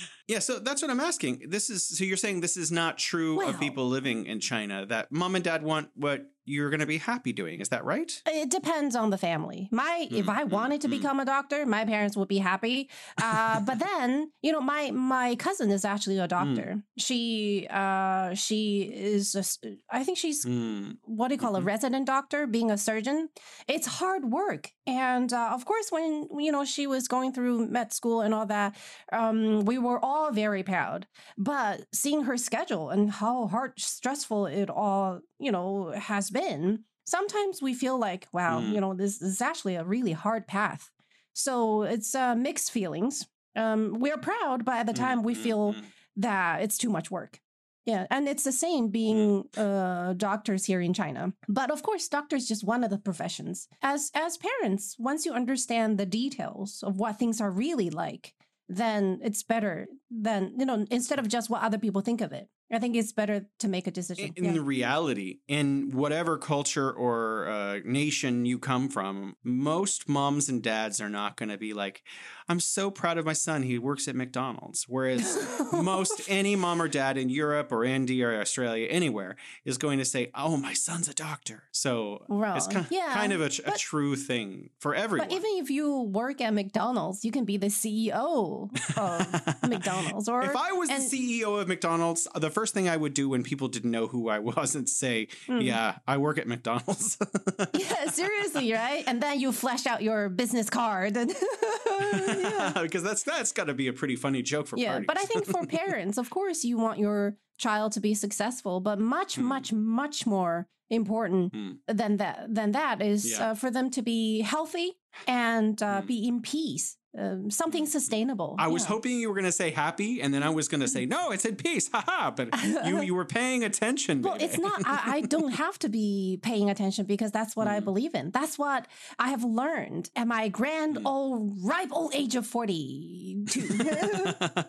[0.28, 1.42] yeah, so that's what I'm asking.
[1.48, 4.86] This is so you're saying this is not true Well- of people living in China
[4.86, 7.60] that mom and dad want what you're going to be happy doing.
[7.60, 8.10] Is that right?
[8.26, 9.68] It depends on the family.
[9.70, 10.98] My if I Mm, wanted to mm, mm.
[10.98, 12.90] become a doctor, my parents would be happy.
[13.20, 16.24] Uh, but then, you know, my my cousin is actually Mm.
[16.24, 16.82] a doctor.
[16.98, 19.44] She uh she is a
[19.90, 20.98] I think she's Mm.
[21.02, 21.66] what do you call a Mhm.
[21.66, 23.28] resident doctor, being a surgeon.
[23.68, 27.92] It's hard work, and uh, of course, when you know she was going through med
[27.92, 28.76] school and all that,
[29.12, 31.06] um, we were all very proud.
[31.38, 37.60] But seeing her schedule and how hard, stressful it all, you know, has been, sometimes
[37.62, 38.72] we feel like, wow, Mm.
[38.74, 40.90] you know, this, this is actually a really hard path.
[41.32, 43.26] So it's uh, mixed feelings.
[43.56, 45.84] Um, we're proud, but at the time we Mm, feel mm, mm.
[46.16, 47.40] that it's too much work.
[47.86, 51.34] Yeah, and it's the same being uh, doctors here in China.
[51.48, 53.68] But of course, doctors just one of the professions.
[53.82, 58.32] As as parents, once you understand the details of what things are really like,
[58.70, 62.48] then it's better than you know instead of just what other people think of it.
[62.74, 64.32] I think it's better to make a decision.
[64.36, 64.52] in Yeah.
[64.52, 71.00] the reality in whatever culture or uh, nation you come from most moms and dads
[71.00, 72.02] are not going to be like
[72.48, 75.26] i'm so proud of my son he works at mcdonald's whereas
[75.72, 80.04] most any mom or dad in europe or india or australia anywhere is going to
[80.04, 82.24] say oh my son's a doctor so
[82.56, 85.86] it's kind, Yeah, kind of a but- true thing for everyone But even if you
[86.22, 90.28] work at McDonald's, you can be the CEO of McDonald's.
[90.28, 91.08] Or if I was and- the
[91.42, 94.38] CEO of McDonald's, the first thing I would do when people didn't know who I
[94.50, 95.62] was and say, Mm.
[95.64, 97.18] "Yeah, I work at McDonald's."
[97.74, 99.04] yeah, seriously, right?
[99.06, 101.30] And then you flash out your business card and
[101.90, 102.72] yeah.
[102.82, 105.06] because that's that's got to be a pretty funny joke for yeah, parties.
[105.06, 108.98] but I think for parents, of course, you want your child to be successful, but
[108.98, 109.42] much, Mm.
[109.42, 111.78] much, much more important Mm.
[111.86, 113.50] than that than that is Yeah.
[113.50, 114.92] uh, for them to be healthy
[115.26, 116.06] and uh, Mm.
[116.06, 118.56] be in peace um, something sustainable.
[118.58, 120.88] I was hoping you were going to say happy, and then I was going to
[120.88, 121.30] say no.
[121.30, 122.30] It said peace, haha.
[122.32, 122.48] But
[122.86, 124.22] you you were paying attention.
[124.22, 124.42] Well, Beibei.
[124.42, 124.82] it's not.
[124.86, 127.84] I, I don't have to be paying attention because that's what I Mm.
[127.84, 128.30] believe in.
[128.30, 128.86] That's what
[129.18, 131.06] I have learned at my grand Mm.
[131.06, 133.68] old ripe old age of forty-two.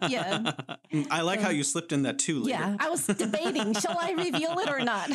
[0.09, 0.51] yeah.
[1.11, 2.49] I like how Um, you slipped in that too later.
[2.59, 5.09] yeah, I was debating: shall I reveal it or not?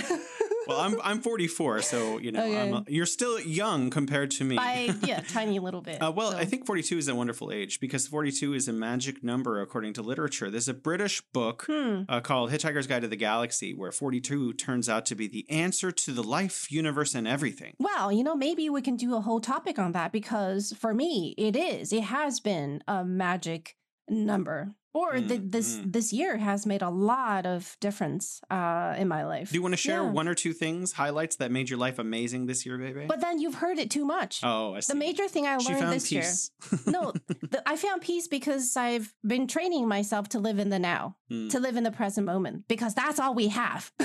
[0.66, 4.56] Well, I'm I'm 44, so you know I'm a, you're still young compared to me.
[4.56, 6.02] By yeah, tiny little bit.
[6.02, 9.60] Uh, well, I think 42 is a wonderful age because 42 is a magic number
[9.60, 10.50] according to literature.
[10.50, 12.02] There's a British book Hmm.
[12.08, 15.90] uh, called Hitchhiker's Guide to the Galaxy where 42 turns out to be the answer
[15.90, 17.74] to the life, universe, and everything.
[17.78, 21.34] Well, you know, maybe we can do a whole topic on that because for me,
[21.38, 21.92] it is.
[21.92, 23.76] It has been a magic
[24.08, 24.74] number.
[24.92, 25.92] Or Mm, th- this mm.
[25.92, 29.50] this year has made a lot of difference uh, in my life.
[29.50, 30.10] Do you want to share Yeah.
[30.10, 33.06] one or two things, highlights that made your life amazing this year, Beibei?
[33.06, 34.40] But then you've heard it too much.
[34.42, 34.92] oh, I see.
[34.92, 36.50] the major thing I she learned found this peace.
[36.72, 36.80] year.
[36.86, 41.16] No, the, I found peace because I've been training myself to live in the now,
[41.30, 41.50] Mm.
[41.50, 43.92] to live in the present moment, because that's all we have.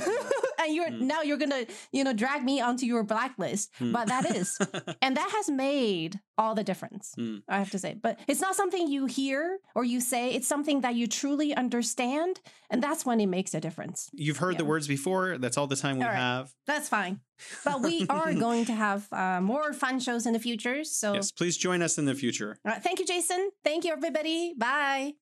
[0.65, 1.01] and you're Mm.
[1.01, 3.91] now you're gonna you know drag me onto your blacklist, Mm.
[3.93, 4.57] but that is,
[5.01, 7.13] and that has made all the difference.
[7.17, 7.41] Mm.
[7.47, 10.31] I have to say, but it's not something you hear or you say.
[10.35, 14.09] It's something that you truly understand, and that's when it makes a difference.
[14.13, 15.37] You've heard the words before.
[15.37, 16.15] That's all the time we right.
[16.15, 16.51] have.
[16.67, 17.21] That's fine,
[17.63, 20.83] but we are going to have uh, more fun shows in the future.
[20.83, 22.57] So, Yes, please join us in the future.
[22.65, 23.51] right, thank you, Jason.
[23.63, 24.53] Thank you, everybody.
[24.57, 25.13] Bye.